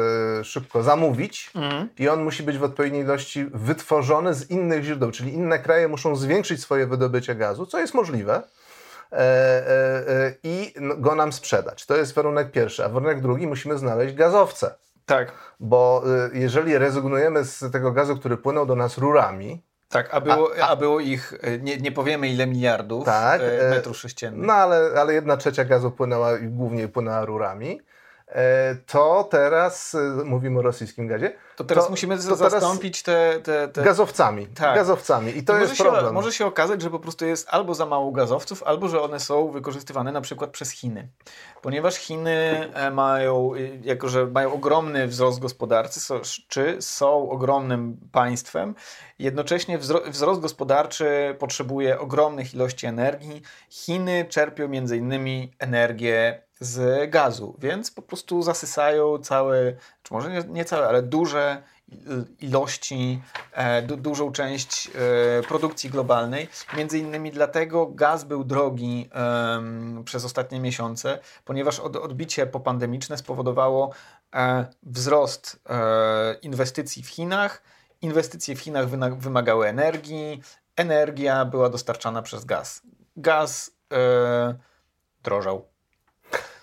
[0.40, 1.88] e, szybko zamówić mm.
[1.98, 6.16] i on musi być w odpowiedniej ilości wytworzony z innych źródeł, czyli inne kraje muszą
[6.16, 8.42] zwiększyć swoje wydobycie gazu, co jest możliwe.
[9.12, 11.86] E, i no, go nam sprzedać.
[11.86, 12.84] To jest warunek pierwszy.
[12.84, 14.74] A warunek drugi, musimy znaleźć gazowce.
[15.06, 15.32] Tak.
[15.60, 19.62] Bo jeżeli rezygnujemy z tego gazu, który płynął do nas rurami,
[19.94, 23.40] tak, a było, a, a, a było ich, e, nie, nie powiemy ile miliardów tak,
[23.40, 24.46] e, metrów sześciennych.
[24.46, 27.80] No ale, ale jedna trzecia gazu płynęła i głównie płynęła rurami.
[28.34, 31.32] E, to teraz e, mówimy o rosyjskim gazie.
[31.56, 34.46] To teraz to, musimy to zastąpić te, te, te, Gazowcami.
[34.46, 34.74] Tak.
[34.74, 35.38] Gazowcami.
[35.38, 36.06] I to I jest może problem.
[36.06, 39.20] Się, może się okazać, że po prostu jest albo za mało gazowców, albo że one
[39.20, 41.08] są wykorzystywane na przykład przez Chiny.
[41.62, 43.50] Ponieważ Chiny e, mają,
[43.82, 46.00] jako że mają ogromny wzrost gospodarczy,
[46.48, 48.74] czy są ogromnym państwem,
[49.18, 53.42] jednocześnie wzrost gospodarczy potrzebuje ogromnych ilości energii.
[53.70, 60.44] Chiny czerpią między innymi energię z gazu, więc po prostu zasysają całe, czy może nie,
[60.48, 61.62] nie całe, ale duże
[62.40, 66.48] ilości, e, du, dużą część e, produkcji globalnej.
[66.76, 69.10] Między innymi dlatego gaz był drogi
[70.04, 73.92] przez ostatnie miesiące, ponieważ od, odbicie popandemiczne spowodowało
[74.34, 77.62] e, wzrost e, inwestycji w Chinach.
[78.02, 78.88] Inwestycje w Chinach
[79.18, 80.42] wymagały energii,
[80.76, 82.82] energia była dostarczana przez gaz.
[83.16, 84.54] Gaz e,
[85.22, 85.73] drożał.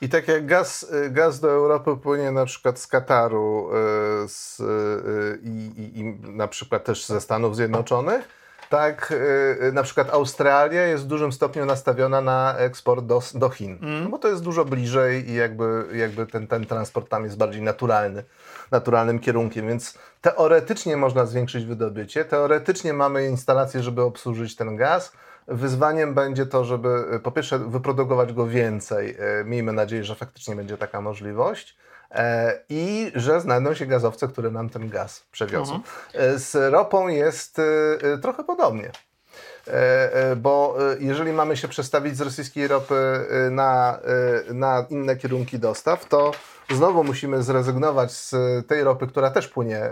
[0.02, 4.60] I tak jak gaz, y, gaz do Europy płynie na przykład z Kataru y, z,
[4.60, 9.14] y, i, i na przykład też ze Stanów Zjednoczonych, tak
[9.74, 14.04] na przykład Australia jest w dużym stopniu nastawiona na eksport do, do Chin, mm.
[14.04, 17.62] no bo to jest dużo bliżej i jakby, jakby ten, ten transport tam jest bardziej
[17.62, 18.24] naturalny,
[18.72, 25.12] naturalnym kierunkiem, więc teoretycznie można zwiększyć wydobycie, teoretycznie mamy instalacje, żeby obsłużyć ten gaz,
[25.52, 29.16] Wyzwaniem będzie to, żeby e, po pierwsze wyprodukować go więcej.
[29.20, 31.78] E, miejmy nadzieję, że faktycznie będzie taka możliwość.
[32.12, 35.76] E, I że znajdą się gazowce, które nam ten gaz przewiozą.
[35.76, 36.40] Mhm.
[36.40, 37.62] Z ropą jest
[38.22, 38.92] trochę podobnie.
[40.38, 44.00] Bo jeżeli mamy się przestawić z rosyjskiej ropy na,
[44.50, 46.32] na inne kierunki dostaw, to
[46.72, 48.36] znowu musimy zrezygnować z
[48.68, 49.90] tej ropy, która też płynie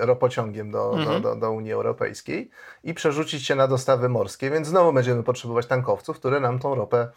[0.00, 1.22] ropociągiem do, mhm.
[1.22, 2.50] do, do, do Unii Europejskiej
[2.84, 6.98] i przerzucić się na dostawy morskie, więc znowu będziemy potrzebować tankowców, które nam tą ropę
[6.98, 7.08] e,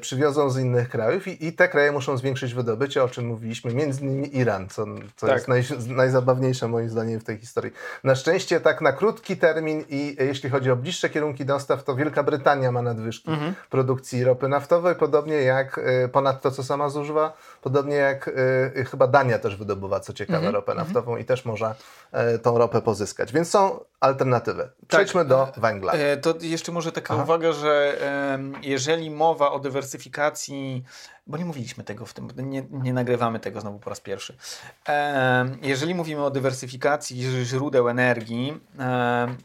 [0.00, 4.00] przywiozą z innych krajów i, i, te kraje muszą zwiększyć wydobycie, o czym mówiliśmy, między
[4.00, 4.84] innymi Iran, co,
[5.16, 5.36] co tak.
[5.36, 5.62] jest naj,
[5.96, 7.72] najzabawniejsze moim zdaniem w tej historii.
[8.04, 12.22] Na szczęście tak na krótki termin i jeśli chodzi o bliższe kierunki dostaw, to Wielka
[12.22, 13.54] Brytania ma nadwyżki mhm.
[13.70, 18.30] produkcji ropy naftowej, podobnie jak e, ponad to, co sama zużywa, podobnie jak
[18.76, 20.54] e, chyba Dania też wydobywa, co ciekawe, mhm.
[20.54, 20.86] ropę mhm.
[20.88, 21.74] naftową i też może
[22.12, 23.32] e, tą ropę pozyskać.
[23.32, 24.68] Więc są alternatywy.
[24.88, 25.28] Przejdźmy tak.
[25.28, 25.92] do węgla.
[25.92, 27.22] E, to jeszcze może taka Aha.
[27.22, 27.96] uwaga, że
[28.62, 30.84] jeżeli mowa o dywersyfikacji,
[31.26, 34.36] bo nie mówiliśmy tego w tym, nie, nie nagrywamy tego znowu po raz pierwszy.
[35.62, 38.60] jeżeli mówimy o dywersyfikacji źródeł energii,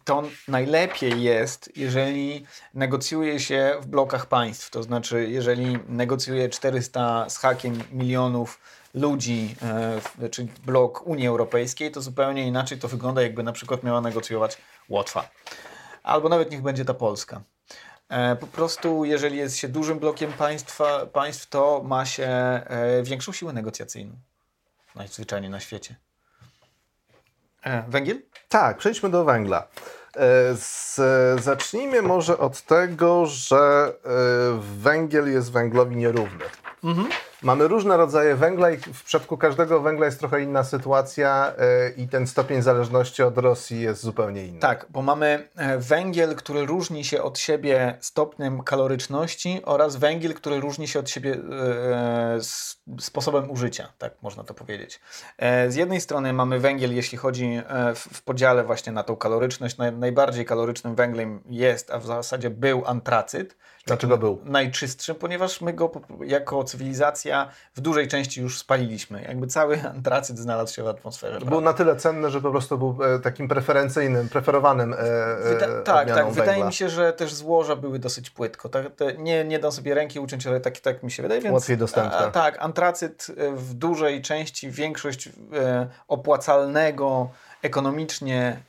[0.05, 4.69] to najlepiej jest, jeżeli negocjuje się w blokach państw.
[4.69, 8.59] To znaczy, jeżeli negocjuje 400 z hakiem milionów
[8.93, 9.55] ludzi,
[10.21, 14.57] e, czyli blok Unii Europejskiej, to zupełnie inaczej to wygląda, jakby na przykład miała negocjować
[14.89, 15.29] Łotwa.
[16.03, 17.41] Albo nawet niech będzie ta Polska.
[18.11, 23.31] E, po prostu, jeżeli jest się dużym blokiem państwa, państw, to ma się e, większą
[23.31, 24.13] siłę negocjacyjną.
[24.95, 25.95] Najzwyczajniej na świecie.
[27.87, 28.21] Węgiel?
[28.49, 29.67] Tak, przejdźmy do węgla.
[30.55, 30.99] Z,
[31.43, 33.93] zacznijmy może od tego, że
[34.59, 36.45] węgiel jest węglowi nierówny.
[36.83, 37.09] Mhm.
[37.43, 41.53] Mamy różne rodzaje węgla i w przypadku każdego węgla jest trochę inna sytuacja
[41.97, 44.59] yy, i ten stopień zależności od Rosji jest zupełnie inny.
[44.59, 50.59] Tak, bo mamy e, węgiel, który różni się od siebie stopniem kaloryczności oraz węgiel, który
[50.59, 54.99] różni się od siebie yy, sposobem użycia, tak można to powiedzieć.
[55.67, 57.61] Z jednej strony mamy węgiel, jeśli chodzi
[57.95, 62.83] w, podziale właśnie na tą kaloryczność, naj, najbardziej kalorycznym węglem jest, a w zasadzie był
[62.85, 63.57] antracyt.
[63.85, 64.41] Dlaczego był?
[64.43, 65.91] Najczystszym, ponieważ my go
[66.25, 69.21] jako cywilizacja kwestia, w dużej części już spaliliśmy.
[69.21, 71.39] Jakby cały antracyt znalazł się w atmosferze.
[71.39, 71.65] Był prawda?
[71.65, 76.09] na tyle cenny, że po prostu był e, takim preferencyjnym, preferowanym e, e, tak, tak.
[76.09, 76.67] odmianą Wydaje węgla.
[76.67, 78.69] mi się, że też złoża były dosyć płytko.
[78.69, 78.85] Tak,
[79.17, 81.41] nie, nie dam sobie ręki uciąć, ale tak, tak mi się wydaje.
[81.41, 82.17] Więc, Łatwiej dostępne.
[82.17, 87.29] A, tak, antracyt w dużej części, większość e, opłacalnego
[87.61, 88.63] ekonomicznie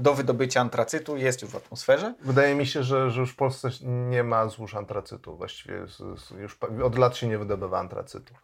[0.00, 2.14] do wydobycia antracytu jest już w atmosferze.
[2.22, 5.36] Wydaje mi się, że, że już w Polsce nie ma złóż antracytu.
[5.36, 5.74] Właściwie
[6.38, 8.34] już od lat się nie wydobywa antracytu.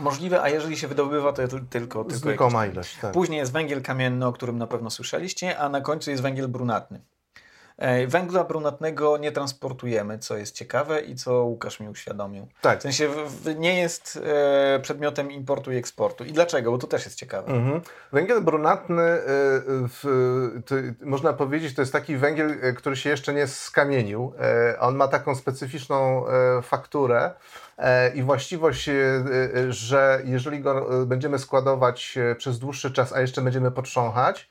[0.00, 3.12] Możliwe, a jeżeli się wydobywa, to tylko, tylko Znikoma ilość, tak.
[3.12, 7.02] Później jest węgiel kamienny, o którym na pewno słyszeliście, a na końcu jest węgiel brunatny.
[7.76, 12.46] E, Węgla brunatnego nie transportujemy, co jest ciekawe i co Łukasz mi uświadomił.
[12.60, 12.78] Tak.
[12.78, 13.08] W sensie
[13.56, 16.24] nie jest e, przedmiotem importu i eksportu.
[16.24, 16.70] I dlaczego?
[16.70, 17.52] Bo to też jest ciekawe.
[17.52, 17.80] Mhm.
[18.12, 19.22] Węgiel brunatny, y,
[19.68, 20.04] w,
[20.66, 24.32] to, można powiedzieć, to jest taki węgiel, który się jeszcze nie skamienił.
[24.80, 26.24] On ma taką specyficzną
[26.62, 27.30] fakturę
[28.14, 28.90] i właściwość,
[29.68, 34.50] że jeżeli go będziemy składować przez dłuższy czas, a jeszcze będziemy potrząchać,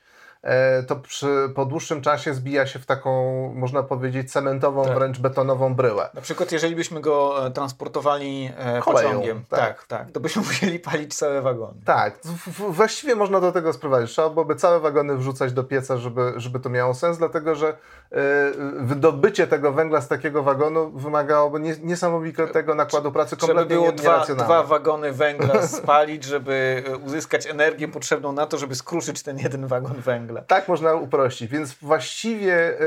[0.88, 4.94] to przy, po dłuższym czasie zbija się w taką, można powiedzieć, cementową, Tak.
[4.94, 6.10] wręcz betonową bryłę.
[6.14, 9.60] Na przykład, jeżeli byśmy go e, transportowali e, Koleją, pociągiem, tak.
[9.60, 9.84] tak.
[9.86, 11.74] tak, to byśmy musieli palić całe wagony.
[11.84, 12.18] Tak,
[12.68, 14.10] właściwie można do tego sprowadzić.
[14.10, 17.76] Trzeba byłoby całe wagony wrzucać do pieca, żeby, żeby to miało sens, dlatego że
[18.78, 23.92] wydobycie tego węgla z takiego wagonu wymagałoby nie, niesamowitego nakładu pracy, Trzeba kompletnie było nie-
[23.92, 29.38] dwa, dwa wagony węgla spalić, żeby e, uzyskać energię potrzebną na to, żeby skruszyć ten
[29.38, 30.31] jeden wagon węgla.
[30.40, 32.84] Tak można uprościć, więc właściwie y,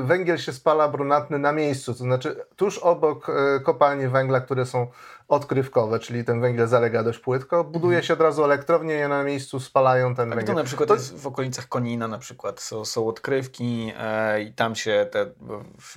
[0.00, 4.66] y, węgiel się spala brunatny na miejscu, to znaczy tuż obok y, kopalni węgla, które
[4.66, 4.86] są
[5.28, 9.60] odkrywkowe, czyli ten węgiel zalega dość płytko, buduje się od razu elektrownię i na miejscu
[9.60, 10.54] spalają ten Tak, węgiel.
[10.54, 14.52] to na przykład To- jest w okolicach Konina na przykład są, są odkrywki e, i
[14.52, 15.26] tam się te,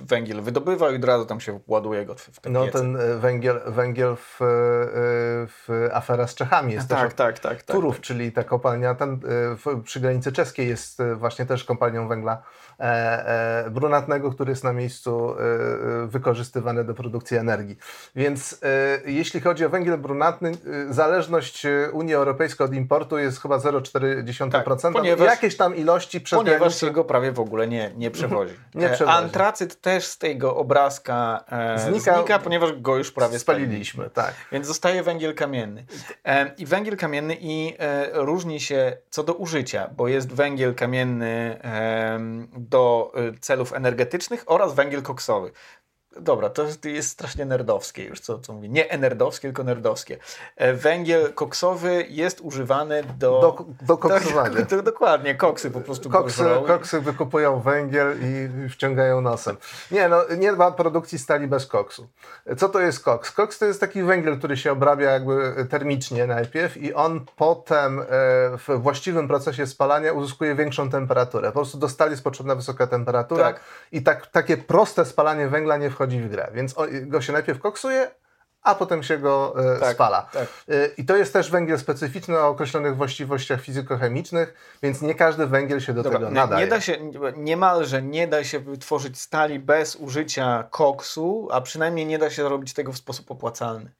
[0.00, 2.78] węgiel wydobywa i od razu tam się ładuje go w, w te No piece.
[2.78, 4.46] ten węgiel, węgiel w, e,
[5.46, 7.74] w afera z Czechami jest tak, też tak, tak, tak.
[7.76, 9.18] Turów, czyli ta kopalnia ten, e,
[9.56, 12.42] w, przy granicy czeskiej jest e, właśnie też kopalnią węgla
[13.70, 15.42] brunatnego, który jest na miejscu e,
[16.02, 17.76] e, wykorzystywany do produkcji energii.
[18.16, 20.52] Więc e, jeśli chodzi o węgiel brunatny,
[20.90, 24.50] e, zależność e, Unii Europejskiej od importu jest chyba 0,4%.
[24.50, 28.10] Tak, ponieważ- Jakieś tam ilości przez Ponieważ granicę- się go prawie w ogóle nie, nie
[28.10, 28.54] przewozi.
[28.74, 29.16] Nie E, przewozi.
[29.18, 34.10] Antracyt też z tego obrazka e, Znika- znika, ponieważ go już prawie spaliliśmy.
[34.10, 34.34] Tak.
[34.52, 35.86] Więc zostaje węgiel kamienny.
[36.24, 41.58] E, I węgiel kamienny i e, różni się co do użycia, bo jest węgiel kamienny
[41.64, 42.18] e,
[42.68, 45.52] do e, celów energetycznych oraz węgiel koksowy.
[46.20, 48.68] Dobra, to jest- strasznie nerdowskie już, co, co mówię.
[48.68, 50.18] Nie nerdowskie, tylko nerdowskie.
[50.56, 53.40] E, węgiel koksowy jest używany do...
[53.40, 54.62] Do, do koksowania.
[54.70, 59.56] Do, dokładnie, koksy po prostu Koksy, koksy wykupują węgiel i wciągają nosem.
[59.90, 62.08] Nie, no nie ma produkcji stali bez koksu.
[62.56, 63.32] Co to jest koks?
[63.32, 68.04] Koks to jest taki węgiel, który się obrabia jakby termicznie najpierw i on potem e,
[68.58, 71.48] w właściwym procesie spalania uzyskuje większą temperaturę.
[71.48, 73.60] Po prostu do stali jest potrzebna wysoka temperatura Tak.
[73.92, 76.50] i tak, takie proste spalanie węgla nie wchodzi w grę.
[76.54, 78.10] Więc go się najpierw koksuje,
[78.62, 80.28] a potem się go e, Tak, spala.
[80.32, 80.46] tak.
[80.70, 85.80] Y, I to jest też węgiel specyficzny o określonych właściwościach fizykochemicznych, więc nie każdy węgiel
[85.80, 86.64] się do Dobra, tego nadaje.
[86.64, 86.96] Nie da się,
[87.36, 92.72] niemalże nie da się wytworzyć stali bez użycia koksu, a przynajmniej nie da się robić
[92.74, 93.90] tego w sposób opłacalny.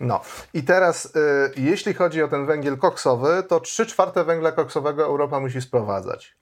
[0.00, 0.20] No
[0.54, 1.10] i teraz, y,
[1.56, 6.36] jeśli chodzi o ten węgiel koksowy, to 3 czwarte węgla koksowego Europa musi sprowadzać.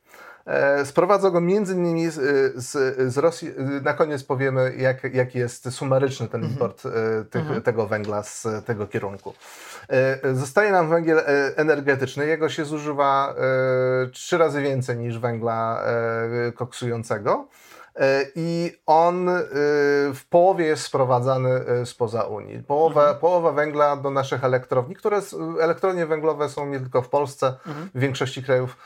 [0.47, 3.49] E, Sprowadza go między innymi z, y, z, z Rosji.
[3.49, 6.91] Y, Na koniec powiemy, jak, jaki jest sumaryczny ten import y,
[7.31, 9.35] tych, tego węgla z tego kierunku.
[9.89, 11.25] E, Zostaje nam węgiel e,
[11.57, 12.27] energetyczny.
[12.27, 13.35] Jego się zużywa
[14.05, 15.83] e, trzy razy więcej niż węgla
[16.49, 17.49] e, koksującego.
[17.97, 19.43] E, I on e,
[20.15, 22.63] w połowie jest sprowadzany e, spoza Unii.
[22.63, 25.21] Połowa, połowa węgla do naszych elektrowni, które
[25.61, 27.55] elektrownie węglowe są nie tylko w Polsce,
[27.95, 28.77] w większości krajów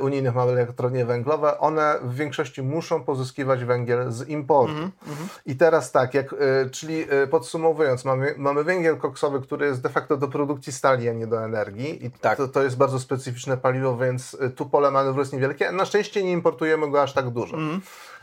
[0.00, 1.58] unijnych mamy elektrownie węglowe.
[1.58, 4.90] One w większości muszą pozyskiwać węgiel z importu.
[5.46, 6.34] I teraz tak, jak,
[6.70, 11.26] czyli podsumowując, mamy, mamy węgiel koksowy, który jest de facto do produkcji stali, a nie
[11.26, 12.06] do energii.
[12.06, 12.36] I Tak.
[12.36, 15.72] to, to jest bardzo specyficzne paliwo, więc tu pole manewru jest niewielkie.
[15.72, 17.56] Na szczęście nie importujemy go aż tak dużo.
[17.56, 18.21] E,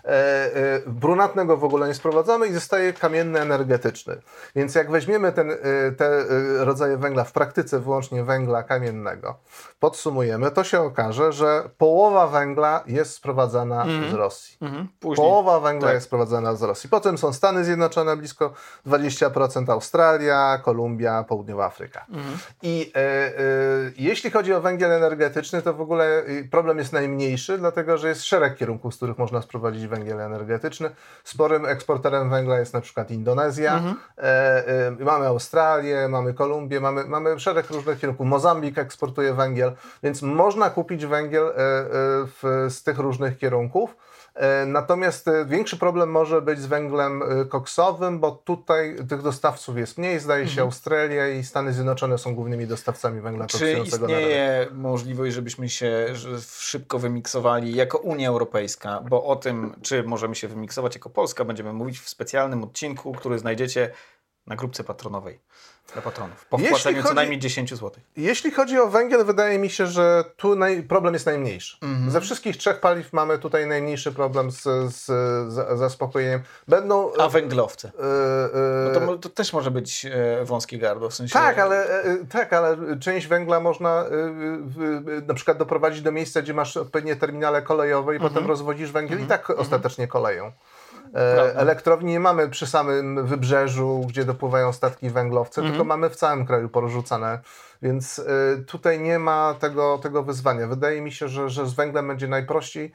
[0.87, 4.17] brunatnego w ogóle nie sprowadzamy i zostaje kamienny energetyczny.
[4.55, 5.55] Więc jak weźmiemy ten, e,
[5.91, 6.25] te e,
[6.65, 9.35] rodzaje węgla, w praktyce wyłącznie węgla kamiennego,
[9.79, 14.57] podsumujemy, to się okaże, że połowa węgla jest sprowadzana z Rosji.
[14.99, 15.27] Później.
[15.27, 15.95] Połowa węgla Tak.
[15.95, 16.89] jest sprowadzana z Rosji.
[16.89, 18.53] Potem są Stany Zjednoczone, blisko
[18.87, 22.05] 20%, Australia, Kolumbia, Południowa Afryka.
[22.61, 23.31] I e, e,
[23.97, 28.23] jeśli chodzi o węgiel energetyczny, to w ogóle e, problem jest najmniejszy, dlatego że jest
[28.23, 30.89] szereg kierunków, z których można sprowadzić węgiel węgiel energetyczny.
[31.23, 33.95] Sporym eksporterem węgla jest na przykład Indonezja, Mhm.
[34.17, 38.27] e, e, mamy Australię, mamy Kolumbię, mamy, mamy szereg różnych kierunków.
[38.27, 39.71] Mozambik eksportuje węgiel,
[40.03, 41.53] więc można kupić węgiel e, e,
[42.25, 43.95] w, z tych różnych kierunków.
[44.39, 49.77] E, Natomiast e, większy problem może być z węglem e, koksowym, bo tutaj tych dostawców
[49.77, 50.19] jest mniej.
[50.19, 54.21] Zdaje się, Australia i Stany Zjednoczone są głównymi dostawcami węgla Czy koksującego rynek.
[54.21, 56.07] istnieje możliwość, żebyśmy się
[56.59, 59.03] szybko wymiksowali jako Unia Europejska?
[59.09, 63.39] Bo o tym, czy możemy się wymiksować jako Polska, będziemy mówić w specjalnym odcinku, który
[63.39, 63.91] znajdziecie
[64.47, 65.39] na grupce patronowej
[65.93, 66.45] dla patronów.
[66.45, 67.91] Po Jeśli wpłaceniu co chodzi- najmniej 10 zł.
[68.17, 71.77] Jeśli chodzi o węgiel, wydaje mi się, że tu naj, problem jest najmniejszy.
[71.81, 72.11] Mhm.
[72.11, 74.63] Ze wszystkich trzech paliw mamy tutaj najmniejszy problem z,
[74.95, 75.05] z,
[75.53, 76.41] z zaspokojeniem.
[76.67, 77.11] Będą.
[77.19, 77.91] A węglowce?
[77.99, 81.33] e, e, No to, to też może być e, wąskie gardło, w sensie...
[81.33, 84.05] Tak, ale, tak, ale część węgla można
[85.27, 89.25] na przykład doprowadzić do miejsca, gdzie masz odpowiednie terminale kolejowe i potem rozwodzisz węgiel i
[89.25, 90.51] tak ostatecznie koleją.
[91.13, 91.59] E, Prawda.
[91.61, 96.69] elektrowni nie mamy przy samym wybrzeżu, gdzie dopływają statki węglowce, tylko mamy w całym kraju
[96.69, 97.39] porzucane,
[97.81, 98.23] więc e,
[98.63, 100.67] tutaj nie ma tego, tego wyzwania.
[100.67, 102.91] Wydaje mi się, że, że z węglem będzie najprościej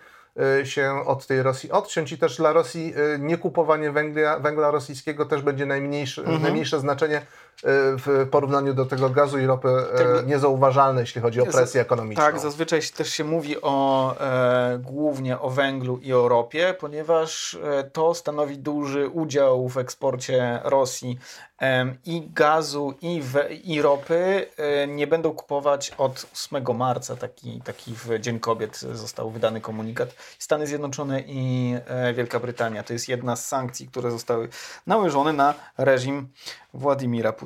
[0.61, 5.27] e, się od tej Rosji odciąć i też dla Rosji e, niekupowanie węgla, węgla rosyjskiego
[5.27, 7.27] też będzie najmniejsze, najmniejsze znaczenie
[7.63, 10.27] w porównaniu do tego gazu i ropy e, Tak.
[10.27, 12.25] niezauważalne, jeśli chodzi o presję ekonomiczną.
[12.25, 17.85] Tak, zazwyczaj też się mówi o, e, głównie o węglu i o ropie, ponieważ e,
[17.85, 21.19] to stanowi duży udział w eksporcie Rosji
[21.59, 24.47] em, i gazu, i, we, i ropy.
[24.57, 30.15] E, nie będą kupować od 8 marca, taki, taki w Dzień Kobiet został wydany komunikat.
[30.39, 32.83] Stany Zjednoczone i e, Wielka Brytania.
[32.83, 34.49] To jest jedna z sankcji, które zostały
[34.87, 36.29] nałożone na reżim
[36.75, 37.44] Władimira Putina.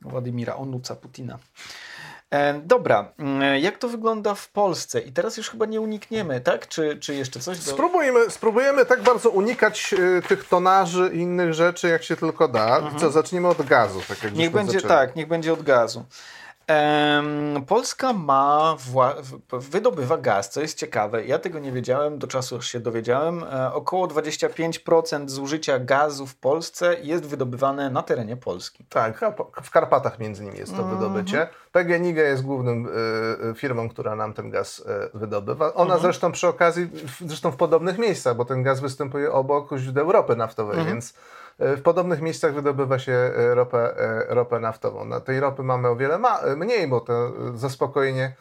[0.00, 1.38] Władimira Onuca Putina.
[2.30, 5.00] E, dobra, mm, jak to wygląda w Polsce?
[5.00, 6.68] I teraz już chyba nie unikniemy, tak?
[6.68, 7.58] Czy, czy jeszcze coś?
[7.58, 7.70] Do...
[7.70, 12.90] Spróbujemy, spróbujemy tak bardzo unikać e, tych tonaży i innych rzeczy, jak się tylko da.
[13.00, 14.00] Co, zaczniemy od gazu.
[14.00, 14.38] Tak jak Mhm.
[14.38, 14.88] Niech będzie zaczęli.
[14.88, 16.04] tak, niech będzie od gazu.
[17.66, 18.76] Polska ma,
[19.52, 21.24] wydobywa gaz, co jest ciekawe.
[21.24, 23.44] Ja tego nie wiedziałem, do czasu aż się dowiedziałem.
[23.52, 28.84] E, około 25% zużycia gazu w Polsce jest wydobywane na terenie Polski.
[28.88, 29.20] Tak,
[29.62, 30.98] w Karpatach między innymi jest to Mhm.
[30.98, 31.48] wydobycie.
[31.72, 32.88] PGNiG jest głównym
[33.50, 34.84] y, firmą, która nam ten gaz y,
[35.18, 35.74] wydobywa.
[35.74, 36.00] Ona Mhm.
[36.00, 40.36] zresztą przy okazji, w, zresztą w podobnych miejscach, bo ten gaz występuje obok źródeł ropy
[40.36, 40.94] naftowej, Mhm.
[40.96, 41.14] więc y,
[41.58, 43.94] w podobnych miejscach wydobywa się y, ropę,
[44.30, 45.04] y, ropę naftową.
[45.04, 48.34] Na tej ropy mamy o wiele ma, mniej, bo to zaspokojenie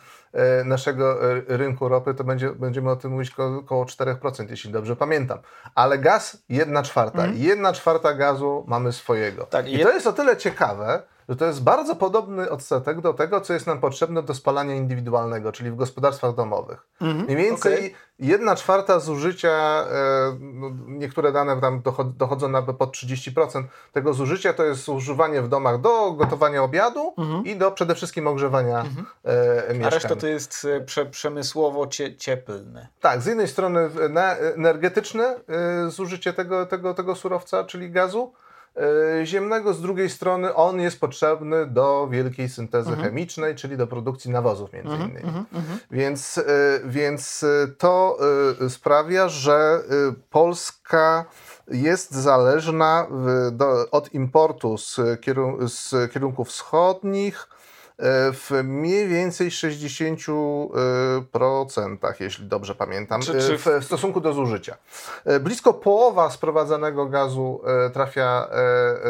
[0.66, 5.40] naszego rynku ropy to będzie, będziemy o tym mówić ko- około 4%, jeśli dobrze pamiętam.
[5.76, 7.18] Ale gaz 1 czwarta.
[7.24, 7.38] Mhm.
[7.38, 9.46] 1 czwarta gazu mamy swojego.
[9.46, 13.14] Tak, I jed- to jest o tyle ciekawe, że to jest bardzo podobny odsetek do
[13.14, 16.88] tego, co jest nam potrzebne do spalania indywidualnego, czyli w gospodarstwach domowych.
[17.02, 17.96] Mniej więcej okej.
[18.20, 19.50] jedna czwarta zużycia,
[19.92, 23.64] e, no, niektóre dane tam dochod- dochodzą nawet pod 30%
[23.94, 27.14] tego zużycia, to jest używanie w domach do gotowania obiadu
[27.44, 28.86] i do przede wszystkim ogrzewania
[29.26, 29.92] e, A mieszkań.
[29.92, 32.88] reszta to jest e, prze, przemysłowo cie, cieplne.
[33.00, 33.90] Tak, z jednej strony
[34.56, 35.36] energetyczne
[35.88, 38.34] y, zużycie tego, tego, tego surowca, czyli gazu
[39.24, 44.74] ziemnego, z drugiej strony on jest potrzebny do wielkiej syntezy chemicznej, czyli do produkcji nawozów
[44.74, 45.32] między innymi.
[45.92, 46.44] Więc, y,
[46.86, 48.18] więc y, to
[48.70, 49.80] sprawia, że
[50.30, 51.26] Polska
[51.68, 53.08] jest zależna
[53.52, 57.57] do, od importu z, kierun- z kierunków wschodnich, e,
[58.34, 64.78] w mniej więcej 60%, jeśli dobrze pamiętam, Czy- e, czy- w, w stosunku do zużycia.
[65.26, 68.56] E, Blisko połowa sprowadzanego gazu e, trafia e,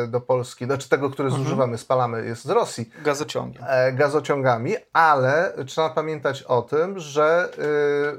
[0.03, 2.89] e, do Polski, znaczy tego, który zużywamy, spalamy, jest z Rosji.
[3.03, 3.63] Gazociągiem.
[3.67, 7.49] e, gazociągami, ale trzeba pamiętać o tym, że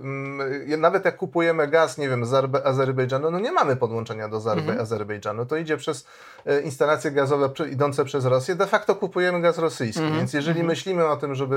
[0.01, 4.37] mm, nawet jak kupujemy gaz, nie wiem, z Azerbe- Azerbejdżanu, no nie mamy podłączenia do
[4.37, 6.07] Azerbe- Azerbejdżanu, to idzie przez
[6.47, 11.17] e, instalacje gazowe idące przez Rosję, de facto kupujemy gaz rosyjski, więc jeżeli myślimy o
[11.17, 11.57] tym, żeby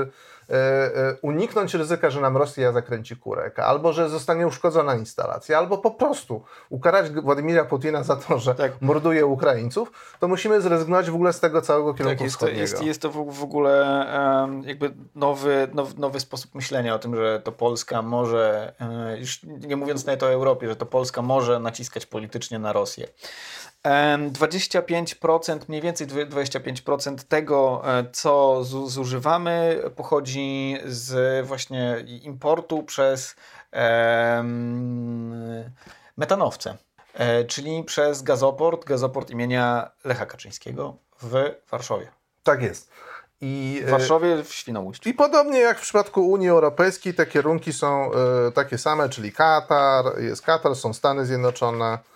[0.50, 5.78] e, e, uniknąć ryzyka, że nam Rosja zakręci kurek, albo że zostanie uszkodzona instalacja, albo
[5.78, 8.72] po prostu ukarać Władimira Putina za to, że Tak.
[8.80, 12.60] morduje Ukraińców, to musimy zrezygnować w ogóle z tego całego kierunku Tak, jest to, wschodniego.
[12.60, 14.06] jest, jest to w, ogóle
[14.44, 18.72] em, jakby nowy, now, nowy sposób myślenia o tym, że to Polska może,
[19.18, 23.08] już nie mówiąc nawet o Europie, że to Polska może naciskać politycznie na Rosję.
[23.82, 32.82] Em, 25%, mniej więcej dwie- 25% tego, e, co zu- zużywamy, pochodzi z właśnie importu
[32.82, 33.36] przez
[36.16, 36.76] metanowce,
[37.14, 42.08] e, czyli przez gazoport, gazoport imienia Lecha Kaczyńskiego w Warszawie.
[42.42, 42.90] Tak jest.
[43.40, 45.08] I, w Warszawie, w Świnoujściu.
[45.08, 48.10] I podobnie jak w przypadku Unii Europejskiej, te kierunki są
[48.54, 52.11] takie same, czyli Katar, jest Katar, są Stany Zjednoczone, E,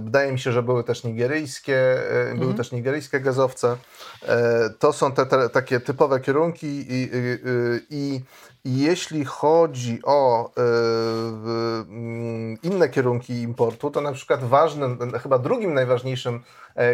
[0.00, 1.76] wydaje mi się, że były też nigeryjskie,
[2.10, 2.56] e, były mhm.
[2.56, 3.76] też nigeryjskie gazowce.
[4.22, 7.38] E, to są te, te takie typowe kierunki i, i,
[7.90, 8.20] i,
[8.64, 10.50] i jeśli chodzi o
[12.62, 16.42] inne kierunki importu, to na przykład ważnym, chyba drugim najważniejszym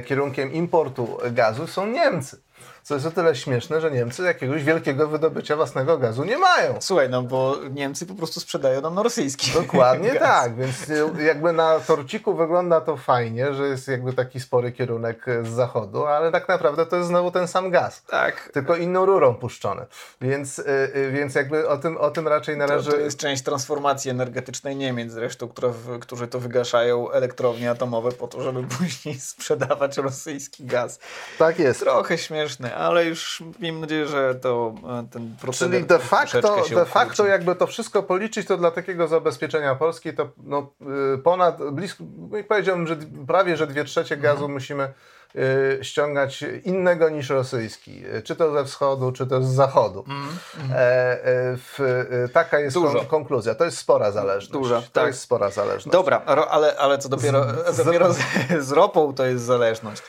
[0.07, 2.45] kierunkiem importu gazu są Niemcy.
[2.87, 6.74] Co jest o tyle śmieszne, że Niemcy jakiegoś wielkiego wydobycia własnego gazu nie mają.
[6.80, 10.22] Słuchaj, no bo Niemcy po prostu sprzedają nam rosyjski Dokładnie gaz.
[10.22, 10.87] tak, więc
[11.18, 16.32] jakby na torciku wygląda to fajnie, że jest jakby taki spory kierunek z zachodu, ale
[16.32, 18.03] tak naprawdę to jest znowu ten sam gaz.
[18.03, 18.51] Tak.
[18.53, 19.87] Tylko inną rurą puszczony.
[20.20, 20.59] Więc,
[20.95, 22.91] yy, więc jakby o tym, o tym raczej należy...
[22.91, 28.28] To, to jest część transformacji energetycznej Niemiec zresztą, które, którzy to wygaszają elektrownie atomowe po
[28.28, 30.99] to, żeby później sprzedawać rosyjski gaz.
[31.39, 31.80] Tak jest.
[31.80, 36.85] Trochę śmieszne, ale już mam nadzieję, że to e, ten proceder Czyli de facto, de
[36.85, 40.72] facto jakby to wszystko policzyć, to dla takiego zabezpieczenia Polski to no,
[41.14, 42.05] y, ponad, blisko,
[42.49, 42.97] powiedziałbym, że
[43.27, 44.53] prawie, że dwie trzecie gazu mhm.
[44.53, 44.93] musimy
[45.37, 50.05] y, ściągać innego niż rosyjski, czy to ze wschodu, czy to z zachodu.
[50.09, 50.72] Mm, mm.
[50.72, 51.81] E, e, w,
[52.24, 53.55] e, taka jest kon, konkluzja.
[53.55, 54.53] To jest spora zależność.
[54.53, 55.07] Duża, to tak.
[55.07, 55.89] jest spora zależność.
[55.89, 58.18] Dobra, ale, ale co dopiero, z, dopiero z,
[58.61, 60.03] z ropą to jest zależność.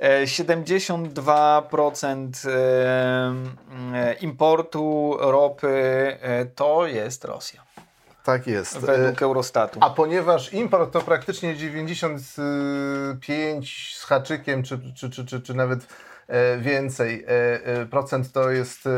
[0.00, 2.50] 72% e,
[3.94, 7.62] e, importu ropy e, to jest Rosja.
[8.24, 8.78] Tak jest.
[8.78, 9.78] Według Eurostatu.
[9.82, 15.86] A ponieważ import to praktycznie 95 z haczykiem, czy, czy, czy, czy, czy nawet
[16.58, 17.26] więcej
[17.90, 18.88] procent to jest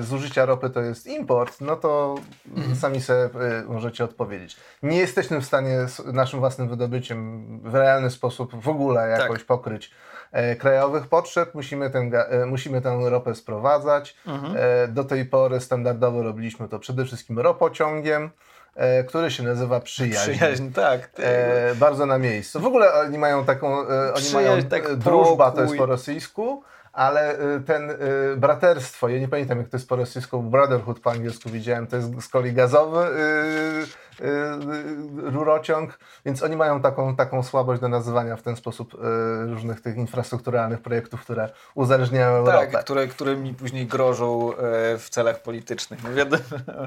[0.00, 2.14] zużycia ropy to jest import, no to
[2.56, 2.76] mhm.
[2.76, 3.28] sami sobie
[3.66, 4.56] możecie odpowiedzieć.
[4.82, 9.46] Nie jesteśmy w stanie naszym własnym wydobyciem w realny sposób w ogóle jakoś tak.
[9.46, 10.13] pokryć E,
[10.58, 14.16] krajowych potrzeb, musimy, ten, e, musimy tę ropę sprowadzać.
[14.26, 14.54] Mhm.
[14.56, 18.30] E, do tej pory standardowo robiliśmy to przede wszystkim ropociągiem
[19.08, 20.30] który się nazywa Przyjaźń.
[20.32, 21.10] Przyjaźń, tak.
[21.18, 22.60] E, bardzo na miejscu.
[22.60, 23.78] W ogóle oni mają taką,
[24.14, 26.62] oni mają tak drużba, to jest po rosyjsku,
[26.92, 27.92] ale ten
[28.36, 32.22] braterstwo, ja nie pamiętam jak to jest po rosyjsku, brotherhood po angielsku widziałem, to jest
[32.22, 33.06] z kolei gazowy
[35.16, 38.98] rurociąg, więc oni mają taką, taką słabość do nazywania w ten sposób y,
[39.46, 42.72] różnych tych infrastrukturalnych projektów, które uzależniają tak, Europę.
[42.72, 46.04] Tak, które, które mi później grożą e, w celach politycznych.
[46.04, 46.42] No wiadomo,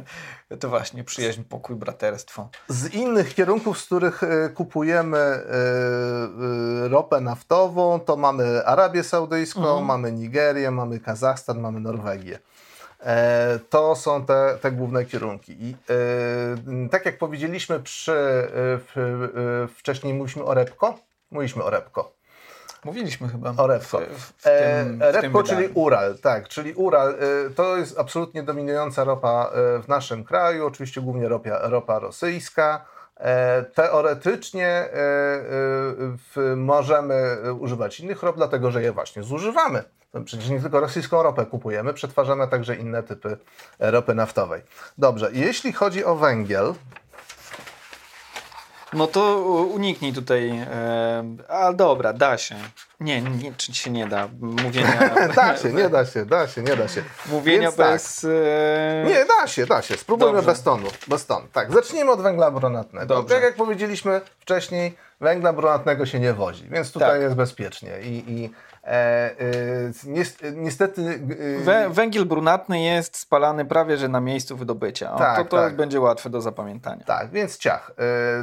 [0.59, 2.49] to właśnie przyjaźń, pokój, braterstwo.
[2.67, 5.43] Z innych kierunków, z których e, kupujemy e,
[6.88, 9.86] ropę naftową, to mamy Arabię Saudyjską, mhm.
[9.86, 12.39] mamy Nigerię, mamy Kazachstan, mamy Norwegię.
[12.99, 15.55] E, to są te, te główne kierunki.
[15.59, 20.99] I e, tak jak powiedzieliśmy przy, e, wcześniej mówiliśmy o Repko,
[21.31, 22.17] mówiliśmy o Repko.
[22.83, 23.53] Mówiliśmy chyba.
[23.57, 23.99] O Repko.
[23.99, 27.15] W, w tym, e, Repko, czyli Ural, tak, czyli Ural.
[27.55, 29.51] to jest absolutnie dominująca ropa
[29.83, 32.85] w naszym kraju, oczywiście głównie ropa, ropa rosyjska.
[33.74, 34.89] Teoretycznie
[36.55, 39.84] możemy używać innych rop, dlatego że je właśnie zużywamy.
[40.13, 43.38] No przecież nie tylko rosyjską ropę kupujemy, przetwarzamy także inne typy
[43.80, 44.61] ropy naftowej.
[44.97, 46.74] Dobrze, jeśli chodzi o węgiel,
[48.93, 49.39] no to
[49.73, 50.49] uniknij tutaj.
[50.49, 52.55] E, a dobra, da się.
[52.99, 54.29] Nie, nie, czy się nie da.
[54.39, 55.09] Mówienia.
[55.35, 57.03] da się, nie da się, da się, nie da się.
[57.25, 58.21] Mówienia Więc bez.
[58.21, 58.31] Tak.
[58.31, 59.09] E...
[59.09, 59.97] Nie, da się, da się.
[59.97, 60.51] Spróbujmy Dobrze.
[60.51, 60.88] bez tonu.
[61.07, 61.47] Bez tonu.
[61.53, 63.15] Tak, zacznijmy od węgla brunatnego.
[63.15, 63.35] Dobrze.
[63.35, 67.21] Tak jak powiedzieliśmy wcześniej, węgla brunatnego się nie wozi, więc tutaj tak.
[67.21, 68.01] jest bezpiecznie.
[68.01, 68.49] I, i
[70.55, 71.19] niestety.
[71.67, 75.13] E, węgiel brunatny jest spalany prawie że na miejscu wydobycia.
[75.13, 75.75] O, tak, to to tak.
[75.75, 77.03] będzie łatwe do zapamiętania.
[77.03, 77.91] Tak, więc ciach.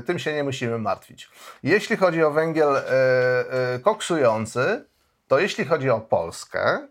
[0.06, 1.30] Tym się nie musimy martwić.
[1.62, 2.82] Jeśli chodzi o węgiel
[3.82, 4.84] koksujący,
[5.28, 6.88] to jeśli chodzi o Polskę,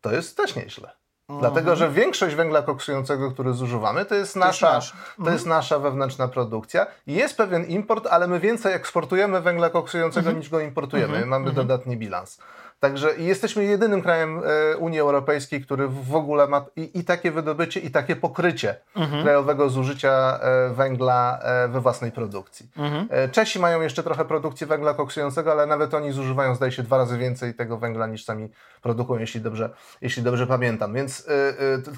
[0.00, 0.90] to jest też nieźle.
[1.28, 1.76] Dlatego, mhm.
[1.76, 4.92] że większość węgla koksującego, który zużywamy, to jest nasza, to jest,
[5.24, 5.48] to jest mhm.
[5.48, 6.86] nasza wewnętrzna produkcja.
[7.06, 10.38] Jest pewien import, ale my więcej eksportujemy węgla koksującego mhm.
[10.38, 11.26] niż go importujemy.
[11.26, 12.38] Mamy dodatni bilans.
[12.84, 17.80] Także jesteśmy jedynym krajem e, Unii Europejskiej, który w ogóle ma i, i takie wydobycie,
[17.80, 19.22] i takie pokrycie mhm.
[19.22, 22.70] krajowego zużycia e, węgla e, we własnej produkcji.
[22.76, 23.30] Mhm.
[23.30, 27.18] Czesi mają jeszcze trochę produkcji węgla koksującego, ale nawet oni zużywają, zdaje się, dwa razy
[27.18, 28.48] więcej tego węgla niż sami
[28.82, 29.70] produkują, jeśli dobrze,
[30.00, 30.94] jeśli dobrze pamiętam.
[30.94, 31.26] Więc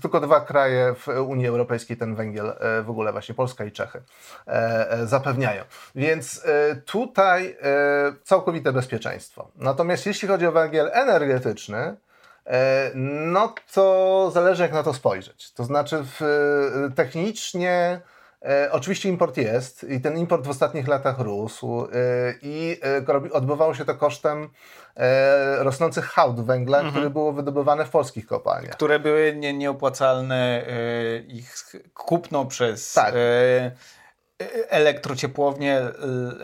[0.02, 2.52] tylko dwa kraje w Unii Europejskiej ten węgiel
[2.84, 4.02] w ogóle, właśnie Polska i Czechy,
[5.04, 5.64] zapewniają.
[5.94, 6.44] Więc
[6.84, 7.56] tutaj
[8.24, 9.48] całkowite bezpieczeństwo.
[9.56, 11.96] Natomiast jeśli chodzi o węgiel, węgiel energetyczny,
[12.46, 15.52] e, no to zależy jak na to spojrzeć.
[15.52, 16.20] To znaczy w,
[16.96, 18.00] technicznie
[18.42, 21.88] E, oczywiście import jest i ten import w ostatnich latach rósł e,
[22.42, 22.80] i
[23.28, 24.48] e, odbywało się to kosztem
[24.96, 26.94] e, rosnących hałd węgla, Mhm.
[26.94, 28.72] które było wydobywane w polskich kopalniach.
[28.72, 31.54] Które były nie, nieopłacalne, e, ich
[31.94, 33.14] kupno przez Tak.
[34.68, 35.78] Elektrociepłownie,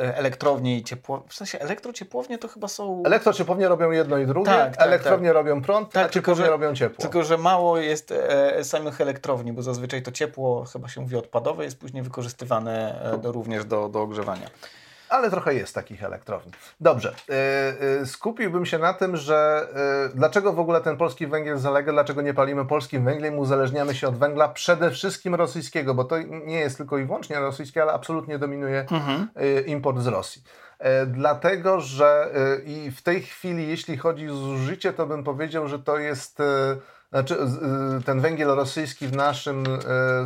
[0.00, 1.24] e, elektrownie i ciepło...
[1.28, 3.02] W sensie elektrociepłownie to chyba są...
[3.06, 6.74] Elektrociepłownie robią jedno i drugie, Tak, tak, elektrownie robią prąd, Tak, a tylko, że- robią
[6.74, 7.02] ciepło.
[7.02, 11.64] Tylko, że mało jest e, samych elektrowni, bo zazwyczaj to ciepło, chyba się mówi odpadowe,
[11.64, 14.46] jest później wykorzystywane e, do, również do, do ogrzewania.
[15.12, 16.52] Ale trochę jest takich elektrowni.
[16.80, 19.68] Dobrze, y, y, skupiłbym się na tym, że
[20.12, 24.08] y, dlaczego w ogóle ten polski węgiel zalega, dlaczego nie palimy polskim węglem, uzależniamy się
[24.08, 28.38] od węgla przede wszystkim rosyjskiego, bo to nie jest tylko i wyłącznie rosyjskie, ale absolutnie
[28.38, 28.86] dominuje
[29.42, 30.42] y, import z Rosji.
[30.78, 32.30] E, Dlatego, że
[32.64, 36.38] i w tej chwili, jeśli chodzi o zużycie, to bym powiedział, że to jest.
[37.12, 37.34] Znaczy,
[38.00, 39.78] y, ten węgiel rosyjski w naszym y,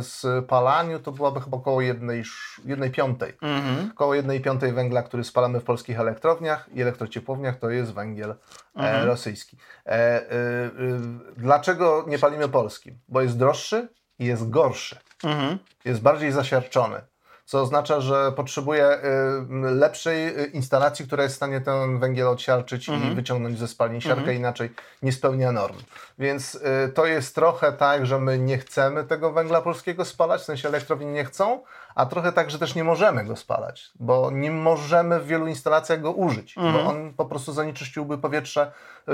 [0.03, 3.33] spalaniu to byłaby chyba około jednej, sz- jednej piątej.
[3.41, 3.91] Mhm.
[3.91, 8.35] Około 1 piątej węgla, który spalamy w polskich elektrowniach i elektrociepłowniach, to jest węgiel
[8.75, 9.57] e, rosyjski.
[9.85, 10.99] E, y, y,
[11.37, 12.99] dlaczego nie palimy polskim?
[13.07, 14.95] Bo jest droższy i jest gorszy.
[15.23, 15.57] Mhm.
[15.85, 17.01] Jest bardziej zasiarczony.
[17.47, 22.87] Co oznacza, że potrzebuje y, lepszej y, instalacji, która jest w stanie ten węgiel odsiarczyć
[22.87, 24.01] i wyciągnąć ze spalni.
[24.01, 24.71] Siarka inaczej
[25.01, 25.75] nie spełnia norm.
[26.19, 30.45] Więc y, to jest trochę tak, że my nie chcemy tego węgla polskiego spalać, w
[30.45, 31.63] sensie elektrowni nie chcą,
[31.95, 36.01] a trochę tak, że też nie możemy go spalać, bo nie możemy w wielu instalacjach
[36.01, 38.71] go użyć, bo on po prostu zanieczyściłby powietrze,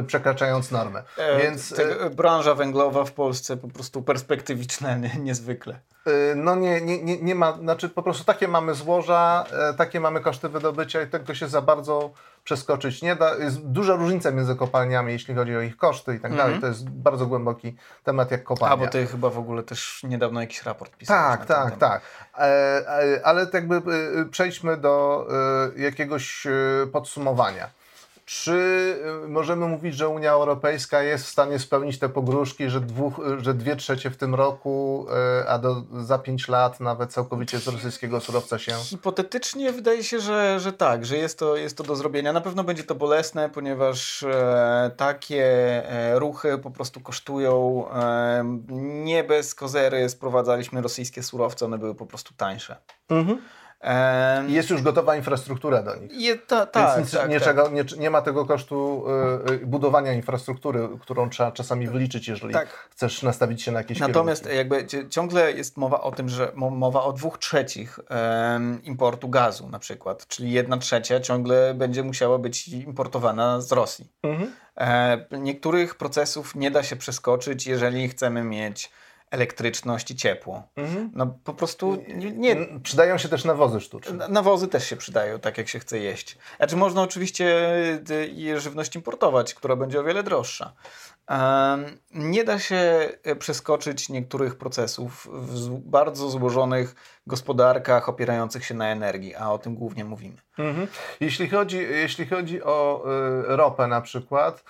[0.07, 1.03] przekraczając normę.
[1.17, 1.73] E, Więc
[2.15, 5.79] branża węglowa w Polsce po prostu perspektywiczna nie, niezwykle.
[6.07, 9.99] Y, No nie, nie, nie, nie ma, znaczy po prostu takie mamy złoża, e, takie
[9.99, 12.11] mamy koszty wydobycia i tego się za bardzo
[12.43, 13.35] przeskoczyć nie da.
[13.35, 16.59] Jest duża różnica między kopalniami, jeśli chodzi o ich koszty i tak dalej.
[16.59, 18.73] To jest bardzo głęboki temat jak kopalnia.
[18.73, 21.37] A bo ty chyba w ogóle też niedawno jakiś raport pisałeś.
[21.37, 22.01] Tak, tak, tak.
[22.37, 25.27] E, e, ale tak jakby e, przejdźmy do
[25.75, 26.47] jakiegoś
[26.91, 27.82] podsumowania.
[28.25, 28.53] Czy
[29.23, 33.53] e, możemy mówić, że Unia Europejska jest w stanie spełnić te pogróżki, że, dwóch, że
[33.53, 35.05] dwie trzecie w tym roku,
[35.41, 38.71] e, a do, za pięć lat nawet całkowicie z rosyjskiego surowca się...
[38.71, 42.33] Hipotetycznie wydaje się, że, że tak, że jest to, jest to do zrobienia.
[42.33, 45.43] Na pewno będzie to bolesne, ponieważ e, takie
[45.89, 47.85] e, ruchy po prostu kosztują.
[47.91, 48.43] E,
[49.05, 52.75] nie bez kozery sprowadzaliśmy rosyjskie surowce, one były po prostu tańsze.
[53.09, 53.62] I
[54.47, 56.11] jest już gotowa infrastruktura do nich.
[56.21, 57.43] je, ta, tak, Więc nic, tak, nie, tak.
[57.47, 59.05] czego, nie, nie ma tego kosztu
[59.47, 62.67] e, e, budowania infrastruktury, którą trzeba czasami wyliczyć, jeżeli Tak.
[62.69, 64.57] chcesz nastawić się na jakieś Natomiast kierunki.
[64.57, 69.69] jakby ciągle jest mowa o tym, że mo- mowa o dwóch trzecich em, importu gazu
[69.69, 74.07] na przykład, czyli jedna trzecia ciągle będzie musiała być importowana z Rosji.
[74.23, 74.51] Mhm.
[74.77, 78.91] E, niektórych procesów nie da się przeskoczyć, jeżeli chcemy mieć
[79.33, 80.63] elektryczność i ciepło.
[80.75, 81.11] Mhm.
[81.13, 84.13] No po prostu nie, nie, Przydają się też nawozy sztuczne.
[84.17, 86.37] na- Nawozy też się przydają, tak jak się chce jeść.
[86.57, 87.45] Znaczy można oczywiście
[88.11, 90.73] y, i żywność importować, która będzie o wiele droższa.
[92.11, 96.95] Nie da się y, przeskoczyć niektórych procesów w bardzo złożonych
[97.27, 100.37] gospodarkach opierających się na energii, a o tym głównie mówimy.
[100.57, 100.87] Mhm.
[101.19, 103.03] Jeśli, chodzi, jeśli chodzi o
[103.51, 104.63] y, ropę na przykład, y,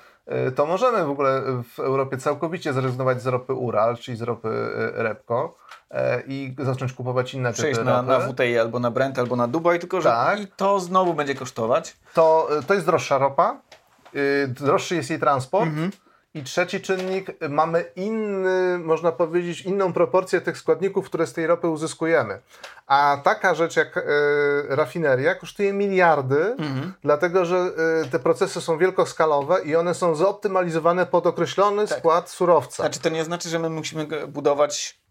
[0.55, 1.41] to możemy w ogóle
[1.73, 5.55] w Europie całkowicie zrezygnować z ropy Ural, czyli z ropy y, Repco
[5.91, 5.95] y,
[6.27, 8.07] i zacząć kupować inne Przejść typy na, ropy.
[8.07, 10.39] na WTI albo na Brent, albo na Dubaj, tylko że Tak.
[10.39, 11.97] i to znowu będzie kosztować.
[12.13, 13.57] to, to jest droższa ropa,
[14.47, 15.67] droższy jest jej transport.
[15.67, 15.91] Mhm.
[16.35, 21.67] I trzeci czynnik, mamy inny, można powiedzieć, inną proporcję tych składników, które z tej ropy
[21.67, 22.39] uzyskujemy.
[22.87, 24.01] A taka rzecz jak y,
[24.69, 26.93] rafineria kosztuje miliardy, Mhm.
[27.01, 27.71] dlatego że
[28.05, 32.83] y, te procesy są wielkoskalowe i one są zoptymalizowane pod określony skład surowca.
[32.83, 35.02] Znaczy to nie znaczy, że my musimy budować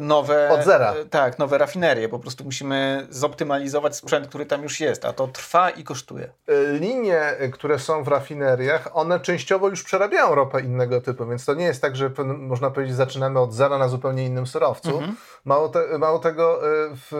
[0.00, 0.50] nowe...
[0.50, 0.94] Od zera.
[0.94, 2.08] e, Tak, nowe rafinerie.
[2.08, 6.32] Po prostu musimy zoptymalizować sprzęt, który tam już jest, a to trwa i kosztuje.
[6.50, 11.44] Y, Linie, y, które są w rafineriach, one częściowo już przerabiają ropę innego typu, więc
[11.44, 15.02] to nie jest tak, że można powiedzieć, zaczynamy od zera na zupełnie innym surowcu.
[15.44, 17.12] Mało, te, mało tego, y, w,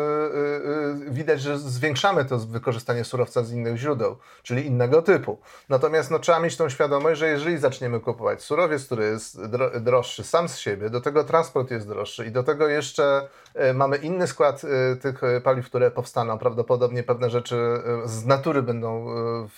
[1.11, 5.39] widać, że zwiększamy to wykorzystanie surowca z innych źródeł, czyli innego typu.
[5.69, 10.25] Natomiast no, trzeba mieć tą świadomość, że jeżeli zaczniemy kupować surowiec, który jest dro, droższy
[10.25, 13.29] sam z siebie, do tego transport jest droższy i do tego jeszcze
[13.71, 17.57] y, mamy inny skład y, tych y, paliw, które powstaną, prawdopodobnie pewne rzeczy
[18.05, 19.07] z natury będą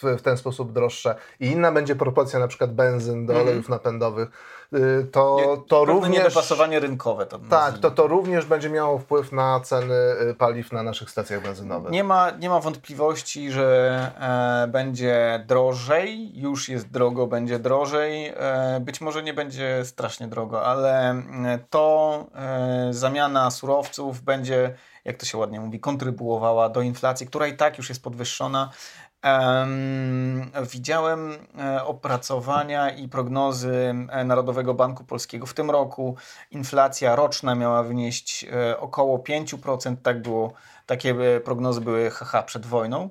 [0.03, 1.14] w, w ten sposób droższe.
[1.40, 4.28] I inna będzie proporcja na przykład benzyn do olejów napędowych,
[4.75, 6.12] y, to, to również...
[6.12, 7.27] niedopasowanie rynkowe.
[7.27, 9.95] To tak, to, to również będzie miało wpływ na ceny
[10.31, 11.93] y, paliw na naszych stacjach benzynowych.
[11.93, 14.11] Nie ma, nie ma wątpliwości, że
[14.64, 18.27] e, będzie drożej, już jest drogo, będzie drożej.
[18.27, 25.16] E, być może nie będzie strasznie drogo, ale mm, to e, zamiana surowców będzie, jak
[25.16, 28.70] to się ładnie mówi, kontrybuowała do inflacji, która i tak już jest podwyższona.
[29.24, 35.46] Um, widziałem e, opracowania i prognozy e, Narodowego Banku Polskiego.
[35.46, 36.16] W tym roku
[36.51, 39.96] inflacja roczna miała wynieść e, około 5%.
[40.03, 40.53] Tak było,
[40.86, 43.11] takie prognozy były haha przed wojną.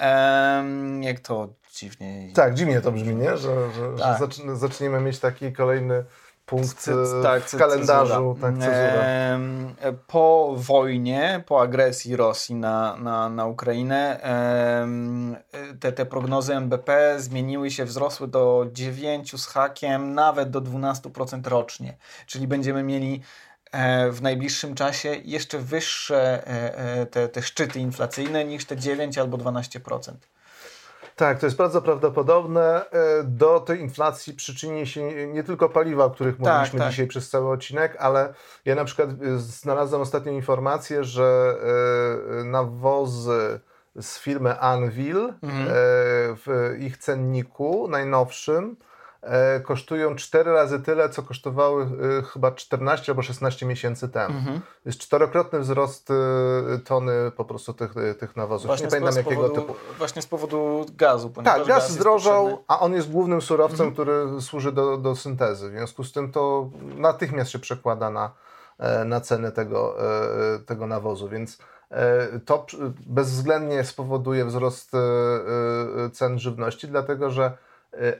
[0.00, 2.32] Um, jak to dziwnie.
[2.34, 3.36] Tak, dziwnie to brzmi, nie?
[3.36, 4.32] Że, że, tak.
[4.32, 6.04] że zaczniemy mieć taki kolejny
[6.50, 8.36] punkt e, tak, w kalendarzu.
[8.40, 8.54] Tak,
[10.06, 14.20] po wojnie, po agresji Rosji na, na, na Ukrainę,
[15.80, 21.96] te, te prognozy MBP zmieniły się, wzrosły do 9 z hakiem, nawet do 12% rocznie.
[22.26, 23.22] Czyli będziemy mieli
[23.72, 29.36] e, w najbliższym czasie jeszcze wyższe e, te, te szczyty inflacyjne niż te 9 albo
[29.36, 30.12] 12%.
[31.20, 32.90] Tak, to jest bardzo prawdopodobne.
[32.90, 36.90] E, do tej inflacji przyczyni się nie tylko paliwa, o których tak, mówiliśmy tak.
[36.90, 41.54] dzisiaj przez cały odcinek, ale ja na przykład e, znalazłem ostatnią informację, że
[42.40, 43.60] e, nawozy
[44.00, 45.68] z firmy Anvil mhm.
[46.36, 48.76] w ich cenniku najnowszym
[49.62, 51.86] kosztują 4 razy tyle, co kosztowały
[52.18, 54.38] e, chyba 14 albo 16 miesięcy temu.
[54.38, 54.60] Mhm.
[54.84, 56.14] Jest czterokrotny wzrost e,
[56.84, 58.66] tony po prostu tych, e, tych nawozów.
[58.66, 59.74] Właśnie Nie pamiętam jakiego powodu, typu.
[59.98, 61.32] Właśnie z powodu gazu.
[61.44, 63.92] Tak, gaz, zdrożał, a on jest głównym surowcem, mhm.
[63.92, 65.68] który służy do, do syntezy.
[65.68, 68.30] W związku z tym to natychmiast się przekłada na,
[68.78, 69.96] e, na cenę tego,
[70.66, 71.58] tego nawozu, więc
[72.44, 72.66] to
[73.06, 74.92] bezwzględnie spowoduje wzrost
[76.12, 77.52] cen żywności, dlatego że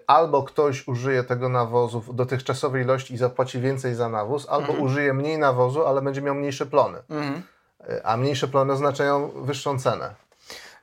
[0.07, 4.83] albo ktoś użyje tego nawozu w dotychczasowej ilości i zapłaci więcej za nawóz, albo mhm.
[4.83, 6.99] użyje mniej nawozu, ale będzie miał mniejsze plony.
[7.11, 7.43] Mhm.
[7.91, 10.15] Y, a mniejsze plony oznaczają wyższą cenę.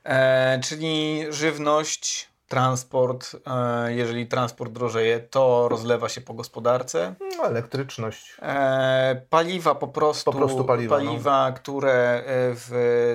[0.04, 7.14] E, czyli żywność, transport, e, jeżeli transport drożeje, to rozlewa się po gospodarce.
[7.38, 8.36] No, elektryczność.
[8.42, 10.32] E, paliwa po prostu.
[10.32, 11.56] Po prostu paliwa, paliwa no.
[11.56, 12.22] które e,
[12.54, 12.70] w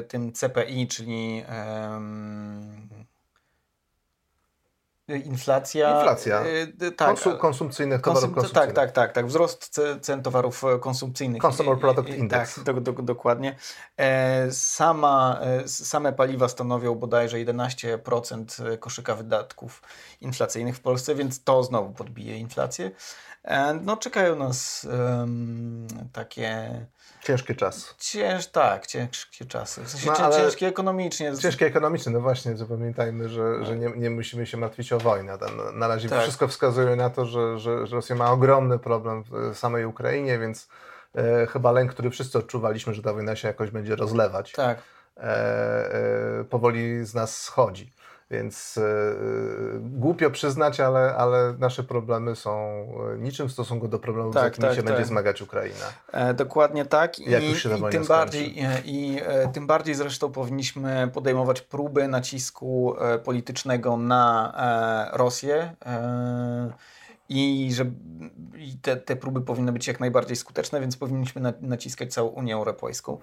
[0.08, 1.44] tym CPI, czyli
[5.18, 5.98] Inflacja.
[5.98, 6.44] Inflacja.
[6.44, 8.76] Yy, tak, Konsum, konsumpcyjnych towarów konsum, konsumpcyjnych.
[8.76, 9.28] Tak, tak, tak, tak.
[9.28, 11.42] Wzrost cen towarów e, konsumpcyjnych.
[11.42, 12.56] Consumer Product Index.
[12.56, 13.56] Tak, do, do, dokładnie.
[13.98, 19.82] E, sama, e, same paliwa stanowią bodajże 11% koszyka wydatków
[20.22, 22.92] inflacyjnych w Polsce, więc to znowu podbije inflację.
[23.82, 24.88] No, czekają nas
[25.20, 26.70] um, takie.
[27.24, 27.94] Ciężkie czasy.
[27.98, 29.84] Cięż, tak, ciężkie czasy.
[29.84, 31.38] W sensie no, ciężkie ekonomicznie.
[31.38, 35.38] Ciężkie ekonomicznie, no właśnie, zapamiętajmy, że, że nie, nie musimy się martwić o wojnę.
[35.58, 36.22] Na, na razie tak.
[36.22, 40.68] wszystko wskazuje na to, że, że, że Rosja ma ogromny problem w samej Ukrainie, więc
[41.16, 44.78] e, chyba lęk, który wszyscy odczuwaliśmy, że ta wojna się jakoś będzie rozlewać, tak.
[45.18, 47.94] e, e, powoli z nas schodzi.
[48.34, 52.52] Więc yy, głupio przyznać, ale, ale nasze problemy są
[53.14, 54.92] e, niczym w stosunku do problemów, tak, z jakimi tak, się tak.
[54.92, 55.86] będzie zmagać Ukraina.
[56.12, 57.20] E, dokładnie tak.
[57.20, 58.56] I, Jak już się i tym bardziej
[58.86, 64.54] i e, tym bardziej zresztą powinniśmy podejmować próby nacisku e, politycznego na
[65.14, 65.76] e, Rosję.
[67.30, 67.86] I że
[68.58, 72.54] i te, te próby powinny być jak najbardziej skuteczne, więc powinniśmy na, naciskać całą Unię
[72.56, 73.18] Europejską.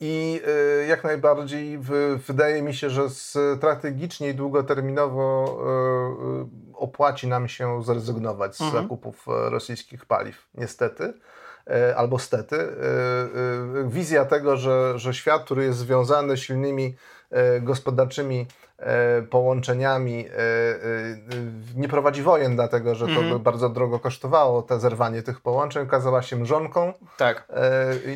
[0.00, 0.42] I
[0.82, 1.78] y, jak najbardziej
[2.26, 5.58] wydaje mi się, że strategicznie i długoterminowo
[6.32, 8.82] y, y, opłaci nam się zrezygnować z mhm.
[8.82, 10.48] zakupów rosyjskich paliw.
[10.54, 11.12] Niestety
[11.96, 12.56] albo stety.
[13.86, 16.96] Wizja tego, że, że świat, który jest związany silnymi
[17.60, 18.69] gospodarczymi E,
[19.30, 20.40] połączeniami e, e,
[21.76, 23.30] nie prowadzi wojen, dlatego że to mm.
[23.30, 26.92] by bardzo drogo kosztowało te zerwanie tych połączeń, okazała się mrzonką.
[27.16, 27.48] Tak.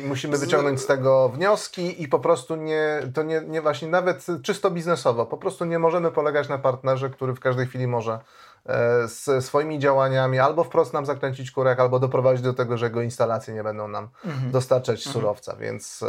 [0.03, 4.25] I musimy wyciągnąć z tego wnioski i po prostu nie, to nie, nie właśnie nawet
[4.43, 8.19] czysto biznesowo, po prostu nie możemy polegać na partnerze, który w każdej chwili może
[9.05, 13.53] z swoimi działaniami albo wprost nam zakręcić kurek, albo doprowadzić do tego, że jego instalacje
[13.53, 14.51] nie będą nam mm -hmm.
[14.51, 15.13] dostarczać mm -hmm.
[15.13, 16.03] surowca, więc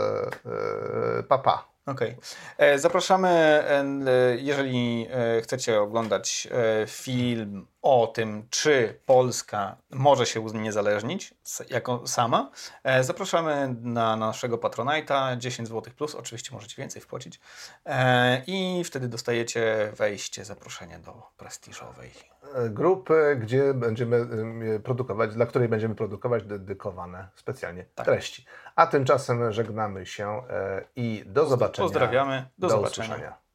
[1.28, 1.52] papa.
[1.52, 1.76] Pa.
[1.87, 2.09] Okej.
[2.11, 2.20] Okay.
[2.59, 3.84] E, zapraszamy, e,
[4.39, 6.49] jeżeli e, chcecie oglądać
[6.87, 11.34] film o tym, czy Polska może się uniezależnić
[11.70, 12.51] jako sama,
[13.01, 17.41] zapraszamy na naszego Patronite'a 10 zł plus, oczywiście możecie więcej wpłacić
[18.47, 22.11] i wtedy dostajecie wejście, zaproszenie do prestiżowej
[22.70, 24.26] grupy, gdzie będziemy
[24.84, 28.07] produkować, dla której będziemy produkować dedykowane specjalnie tak.
[28.07, 28.47] treści.
[28.76, 31.84] A tymczasem żegnamy się e, i do zobaczenia.
[31.84, 33.09] Pozdrawiamy, do, do zobaczenia.
[33.09, 33.45] Usłyszenia.